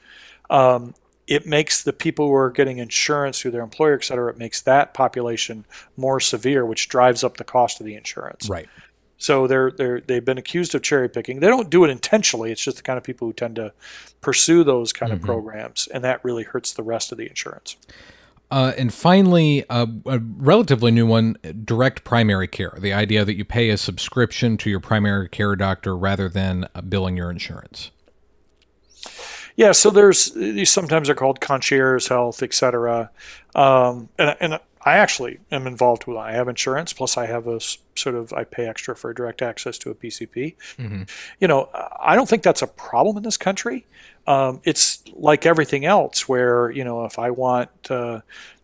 um, 0.51 0.95
it 1.27 1.47
makes 1.47 1.83
the 1.83 1.93
people 1.93 2.29
who 2.29 2.35
are 2.35 2.51
getting 2.51 2.79
insurance 2.79 3.41
through 3.41 3.51
their 3.51 3.63
employer, 3.63 3.95
et 3.95 4.05
cetera, 4.05 4.31
it 4.31 4.39
makes 4.39 4.63
that 4.63 4.95
population 4.95 5.65
more 5.97 6.21
severe, 6.21 6.65
which 6.65 6.89
drives 6.89 7.25
up 7.25 7.37
the 7.37 7.45
cost 7.45 7.81
of 7.81 7.87
the 7.87 7.97
insurance. 7.97 8.49
Right. 8.49 8.69
So 9.19 9.47
they're 9.47 9.71
they're 9.71 10.01
they've 10.01 10.25
been 10.25 10.39
accused 10.39 10.75
of 10.75 10.83
cherry 10.83 11.09
picking. 11.09 11.41
They 11.41 11.49
don't 11.49 11.71
do 11.71 11.85
it 11.85 11.91
intentionally. 11.91 12.53
It's 12.53 12.63
just 12.63 12.77
the 12.77 12.83
kind 12.83 12.99
of 12.99 13.05
people 13.05 13.27
who 13.27 13.33
tend 13.33 13.57
to 13.57 13.73
pursue 14.21 14.63
those 14.63 14.93
kind 14.93 15.11
mm-hmm. 15.11 15.23
of 15.23 15.27
programs, 15.27 15.89
and 15.93 16.05
that 16.05 16.25
really 16.25 16.45
hurts 16.45 16.75
the 16.75 16.83
rest 16.83 17.13
of 17.13 17.19
the 17.19 17.27
insurance. 17.27 17.77
Uh, 18.49 18.73
and 18.79 18.95
finally, 18.95 19.65
uh, 19.69 19.87
a 20.07 20.21
relatively 20.21 20.93
new 20.93 21.07
one 21.07 21.37
direct 21.65 22.05
primary 22.05 22.47
care. 22.47 22.77
The 22.79 22.93
idea 22.93 23.25
that 23.25 23.37
you 23.37 23.45
pay 23.45 23.71
a 23.71 23.77
subscription 23.77 24.57
to 24.59 24.71
your 24.71 24.81
primary 24.81 25.29
care 25.29 25.57
doctor 25.57 25.97
rather 25.97 26.29
than 26.29 26.69
uh, 26.75 26.81
billing 26.83 27.17
your 27.17 27.31
insurance. 27.31 27.91
Yeah, 29.57 29.73
so 29.73 29.91
there's 29.91 30.33
these 30.33 30.71
sometimes 30.71 31.09
are 31.09 31.15
called 31.15 31.41
concierge 31.41 32.09
health, 32.09 32.43
et 32.43 32.53
cetera. 32.53 33.11
Um, 33.55 34.11
and, 34.19 34.37
and 34.41 34.61
I 34.87 34.97
actually 34.97 35.41
am 35.51 35.67
involved 35.67 36.07
with. 36.07 36.17
I 36.17 36.33
have 36.33 36.49
insurance, 36.49 36.95
plus 36.95 37.19
I 37.19 37.27
have 37.27 37.47
a 37.47 37.61
sort 37.61 38.15
of 38.15 38.33
I 38.33 38.45
pay 38.45 38.67
extra 38.67 38.97
for 38.97 39.13
direct 39.13 39.43
access 39.43 39.77
to 39.79 39.91
a 39.91 39.95
PCP. 39.95 40.57
Mm-hmm. 40.79 41.03
You 41.41 41.49
know, 41.49 41.69
I 42.01 42.17
don't 42.17 42.29
think 42.29 42.43
that's 42.43 42.63
a 42.63 42.67
problem 42.67 43.19
in 43.19 43.23
this 43.23 43.37
country 43.37 43.85
um, 44.27 44.61
it's 44.65 45.03
like 45.13 45.47
everything 45.47 45.85
else 45.85 46.29
where 46.29 46.71
you 46.71 46.85
know 46.85 47.05
if 47.05 47.19
I 47.19 47.31
want 47.31 47.71
uh, 47.91 48.21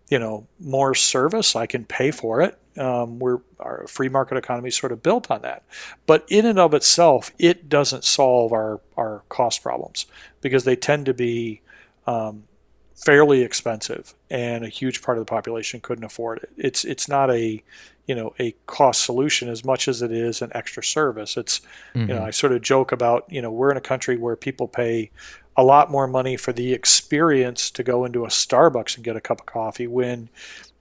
you 0.08 0.18
know 0.18 0.46
more 0.58 0.94
service, 0.94 1.54
I 1.54 1.66
can 1.66 1.84
pay 1.84 2.10
for 2.10 2.40
it. 2.40 2.58
Um, 2.78 3.18
we're 3.18 3.38
our 3.60 3.86
free 3.86 4.08
market 4.08 4.36
economy 4.36 4.68
is 4.68 4.76
sort 4.76 4.92
of 4.92 5.02
built 5.02 5.30
on 5.30 5.42
that, 5.42 5.62
but 6.06 6.24
in 6.28 6.46
and 6.46 6.58
of 6.58 6.74
itself, 6.74 7.30
it 7.38 7.68
doesn't 7.68 8.04
solve 8.04 8.52
our 8.52 8.80
our 8.96 9.22
cost 9.28 9.62
problems 9.62 10.06
because 10.40 10.64
they 10.64 10.76
tend 10.76 11.06
to 11.06 11.14
be 11.14 11.60
um, 12.06 12.44
fairly 12.94 13.42
expensive, 13.42 14.14
and 14.30 14.64
a 14.64 14.68
huge 14.68 15.02
part 15.02 15.18
of 15.18 15.24
the 15.24 15.30
population 15.30 15.80
couldn't 15.80 16.04
afford 16.04 16.38
it. 16.38 16.50
It's 16.56 16.84
it's 16.84 17.08
not 17.08 17.30
a 17.30 17.62
you 18.06 18.14
know 18.14 18.34
a 18.38 18.54
cost 18.66 19.04
solution 19.04 19.48
as 19.48 19.64
much 19.64 19.88
as 19.88 20.02
it 20.02 20.12
is 20.12 20.42
an 20.42 20.50
extra 20.54 20.82
service. 20.82 21.36
It's 21.36 21.60
mm-hmm. 21.60 22.00
you 22.00 22.06
know 22.06 22.16
mm-hmm. 22.16 22.26
I 22.26 22.30
sort 22.30 22.52
of 22.52 22.62
joke 22.62 22.92
about 22.92 23.24
you 23.28 23.42
know 23.42 23.50
we're 23.50 23.70
in 23.70 23.76
a 23.76 23.82
country 23.82 24.16
where 24.16 24.36
people 24.36 24.68
pay 24.68 25.10
a 25.56 25.64
lot 25.64 25.90
more 25.90 26.06
money 26.06 26.36
for 26.36 26.52
the 26.52 26.72
experience 26.72 27.70
to 27.70 27.82
go 27.82 28.04
into 28.04 28.24
a 28.24 28.28
Starbucks 28.28 28.96
and 28.96 29.04
get 29.04 29.16
a 29.16 29.20
cup 29.20 29.40
of 29.40 29.46
coffee 29.46 29.86
when 29.86 30.30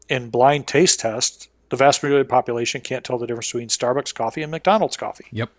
in 0.08 0.30
blind 0.30 0.68
taste 0.68 1.02
tests, 1.02 1.48
the 1.70 1.76
vast 1.76 2.04
majority 2.04 2.22
of 2.22 2.28
the 2.28 2.32
population 2.32 2.82
can't 2.82 3.04
tell 3.04 3.18
the 3.18 3.28
difference 3.28 3.48
between 3.48 3.68
Starbucks 3.70 4.14
coffee 4.14 4.42
and 4.42 4.52
McDonald's 4.52 4.98
coffee. 4.98 5.26
Yep. 5.32 5.50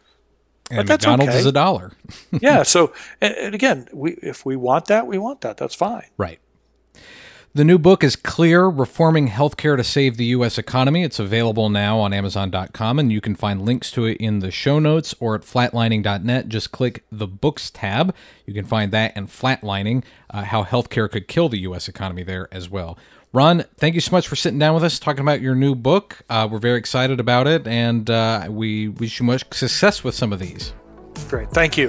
And 0.71 0.87
but 0.87 0.95
McDonald's 0.95 1.31
okay. 1.31 1.39
is 1.39 1.47
a 1.47 1.53
dollar. 1.53 1.93
yeah. 2.41 2.63
So, 2.63 2.93
and, 3.21 3.35
and 3.35 3.55
again, 3.55 3.89
we 3.93 4.13
if 4.23 4.47
we 4.47 4.57
want 4.57 4.87
that, 4.87 5.07
we 5.07 5.19
want 5.19 5.43
that. 5.43 5.57
That's 5.57 5.75
fine. 5.75 6.07
Right. 6.17 6.39
The 7.55 7.65
new 7.65 7.79
book 7.79 8.03
is 8.03 8.17
Clear 8.17 8.67
Reforming 8.69 9.29
Healthcare 9.29 9.77
to 9.77 9.85
Save 9.85 10.17
the 10.17 10.25
U.S. 10.25 10.57
Economy. 10.57 11.03
It's 11.03 11.19
available 11.19 11.69
now 11.69 11.99
on 11.99 12.15
Amazon.com, 12.15 12.99
and 12.99 13.13
you 13.13 13.21
can 13.21 13.35
find 13.35 13.67
links 13.67 13.91
to 13.91 14.07
it 14.07 14.17
in 14.17 14.39
the 14.39 14.51
show 14.51 14.79
notes 14.79 15.15
or 15.21 15.35
at 15.35 15.43
flatlining.net. 15.43 16.49
Just 16.49 16.73
click 16.73 17.05
the 17.13 17.27
Books 17.27 17.71
tab. 17.71 18.15
You 18.47 18.55
can 18.55 18.65
find 18.65 18.91
that 18.93 19.13
and 19.15 19.29
Flatlining, 19.29 20.03
uh, 20.31 20.45
How 20.45 20.65
Healthcare 20.65 21.11
Could 21.11 21.29
Kill 21.29 21.51
the 21.51 21.59
U.S. 21.59 21.89
Economy 21.89 22.23
there 22.23 22.49
as 22.51 22.71
well. 22.71 22.97
Ron, 23.35 23.65
thank 23.79 23.95
you 23.95 24.03
so 24.03 24.13
much 24.13 24.29
for 24.29 24.37
sitting 24.37 24.59
down 24.59 24.75
with 24.75 24.85
us, 24.85 24.99
talking 24.99 25.23
about 25.23 25.41
your 25.41 25.55
new 25.55 25.75
book. 25.75 26.19
Uh, 26.29 26.47
we're 26.51 26.59
very 26.59 26.79
excited 26.79 27.19
about 27.19 27.47
it, 27.47 27.67
and 27.67 28.11
uh, 28.11 28.47
we 28.51 28.89
wish 28.89 29.21
you 29.21 29.27
much 29.27 29.45
success 29.55 30.05
with 30.05 30.15
some 30.15 30.35
of 30.35 30.39
these. 30.39 30.75
Great. 31.29 31.51
Thank 31.51 31.79
you. 31.79 31.89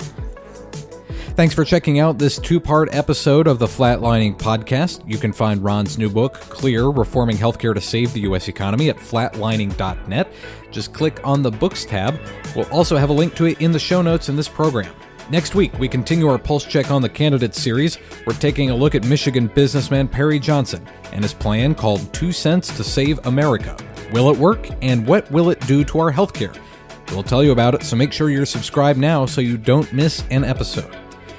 Thanks 1.36 1.54
for 1.54 1.66
checking 1.66 2.00
out 2.00 2.18
this 2.18 2.38
two 2.38 2.62
part 2.62 2.94
episode 2.94 3.48
of 3.48 3.60
the 3.60 3.66
Flatlining 3.66 4.38
Podcast. 4.38 5.04
You 5.10 5.18
can 5.18 5.34
find 5.34 5.62
Ron's 5.62 5.98
new 5.98 6.10
book, 6.10 6.36
Clear 6.36 6.88
Reforming 6.90 7.36
Healthcare 7.36 7.74
to 7.74 7.82
Save 7.82 8.14
the 8.14 8.22
U.S. 8.22 8.48
Economy, 8.48 8.90
at 8.90 8.98
flatlining.net. 8.98 10.32
Just 10.72 10.94
click 10.94 11.20
on 11.26 11.42
the 11.42 11.52
Books 11.52 11.84
tab. 11.84 12.20
We'll 12.56 12.70
also 12.70 12.96
have 12.96 13.10
a 13.10 13.14
link 13.14 13.36
to 13.36 13.48
it 13.48 13.60
in 13.60 13.72
the 13.74 13.80
show 13.80 14.02
notes 14.02 14.30
in 14.30 14.38
this 14.38 14.48
program. 14.48 14.94
Next 15.30 15.56
week, 15.56 15.78
we 15.80 15.88
continue 15.88 16.28
our 16.28 16.38
pulse 16.38 16.66
check 16.66 16.92
on 16.92 17.02
the 17.02 17.10
Candidates 17.10 17.62
series. 17.62 17.98
We're 18.28 18.34
taking 18.34 18.70
a 18.70 18.76
look 18.76 18.94
at 18.94 19.06
Michigan 19.06 19.48
businessman 19.48 20.08
Perry 20.08 20.38
Johnson 20.38 20.86
and 21.14 21.24
his 21.24 21.34
plan 21.34 21.76
called 21.76 22.14
Two 22.14 22.34
Cents 22.34 22.76
to 22.76 22.84
Save 22.84 23.26
America. 23.26 23.78
Will 24.12 24.30
it 24.30 24.38
work, 24.38 24.68
and 24.82 25.08
what 25.08 25.30
will 25.32 25.50
it 25.50 25.66
do 25.66 25.86
to 25.86 26.00
our 26.00 26.12
healthcare? 26.12 26.56
We'll 27.12 27.24
tell 27.24 27.44
you 27.44 27.52
about 27.52 27.74
it, 27.74 27.84
so 27.84 27.96
make 27.96 28.12
sure 28.12 28.30
you're 28.30 28.46
subscribed 28.46 29.00
now 29.00 29.26
so 29.26 29.40
you 29.40 29.58
don't 29.58 29.92
miss 29.94 30.26
an 30.30 30.44
episode. 30.44 30.92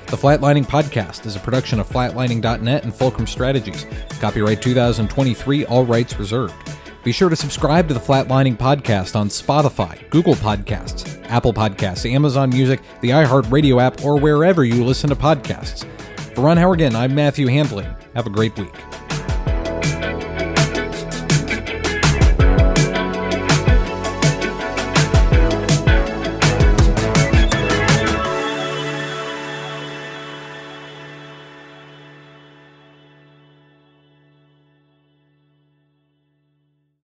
The 0.07 0.17
Flatlining 0.17 0.67
Podcast 0.67 1.27
is 1.27 1.37
a 1.37 1.41
production 1.41 1.79
of 1.79 1.89
flatlining.net 1.89 2.85
and 2.85 2.95
Fulcrum 2.95 3.27
Strategies. 3.27 3.87
Copyright 4.19 4.63
2023, 4.63 5.67
all 5.67 5.85
rights 5.85 6.19
reserved. 6.19 6.55
Be 7.05 7.13
sure 7.13 7.29
to 7.29 7.37
subscribe 7.37 7.87
to 7.89 7.95
the 7.95 8.01
Flatlining 8.01 8.57
Podcast 8.57 9.15
on 9.15 9.29
Spotify, 9.29 10.09
Google 10.09 10.35
Podcasts, 10.37 11.23
Apple 11.29 11.53
Podcasts, 11.53 12.11
Amazon 12.11 12.49
Music, 12.49 12.81
the 13.03 13.11
iHeartRadio 13.11 13.81
app, 13.83 14.03
or 14.03 14.19
wherever 14.19 14.65
you 14.65 14.83
listen 14.85 15.11
to 15.11 15.17
podcasts. 15.17 15.85
For 16.35 16.41
Ron 16.41 16.57
Howrigon, 16.57 16.95
Again, 16.95 17.11
I'm 17.11 17.15
Matthew 17.15 17.47
Handley. 17.47 17.87
Have 18.15 18.27
a 18.27 18.31
great 18.31 18.57
week. 18.59 18.73